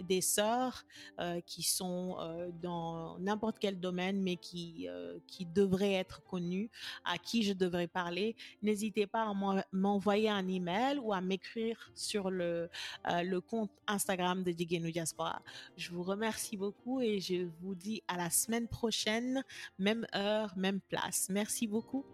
[0.00, 0.84] des sœurs
[1.46, 2.16] qui sont
[2.60, 4.88] dans n'importe quel domaine, mais qui,
[5.28, 6.68] qui devraient être connues,
[7.04, 12.28] à qui je devrais parler, n'hésitez pas à m'envoyer un email ou à m'écrire sur
[12.28, 12.68] le,
[13.08, 15.40] euh, le compte Instagram de Digenu Diaspora.
[15.76, 19.44] Je vous remercie beaucoup et je vous dis à la semaine prochaine,
[19.78, 21.28] même heure, même place.
[21.30, 22.04] Merci beaucoup.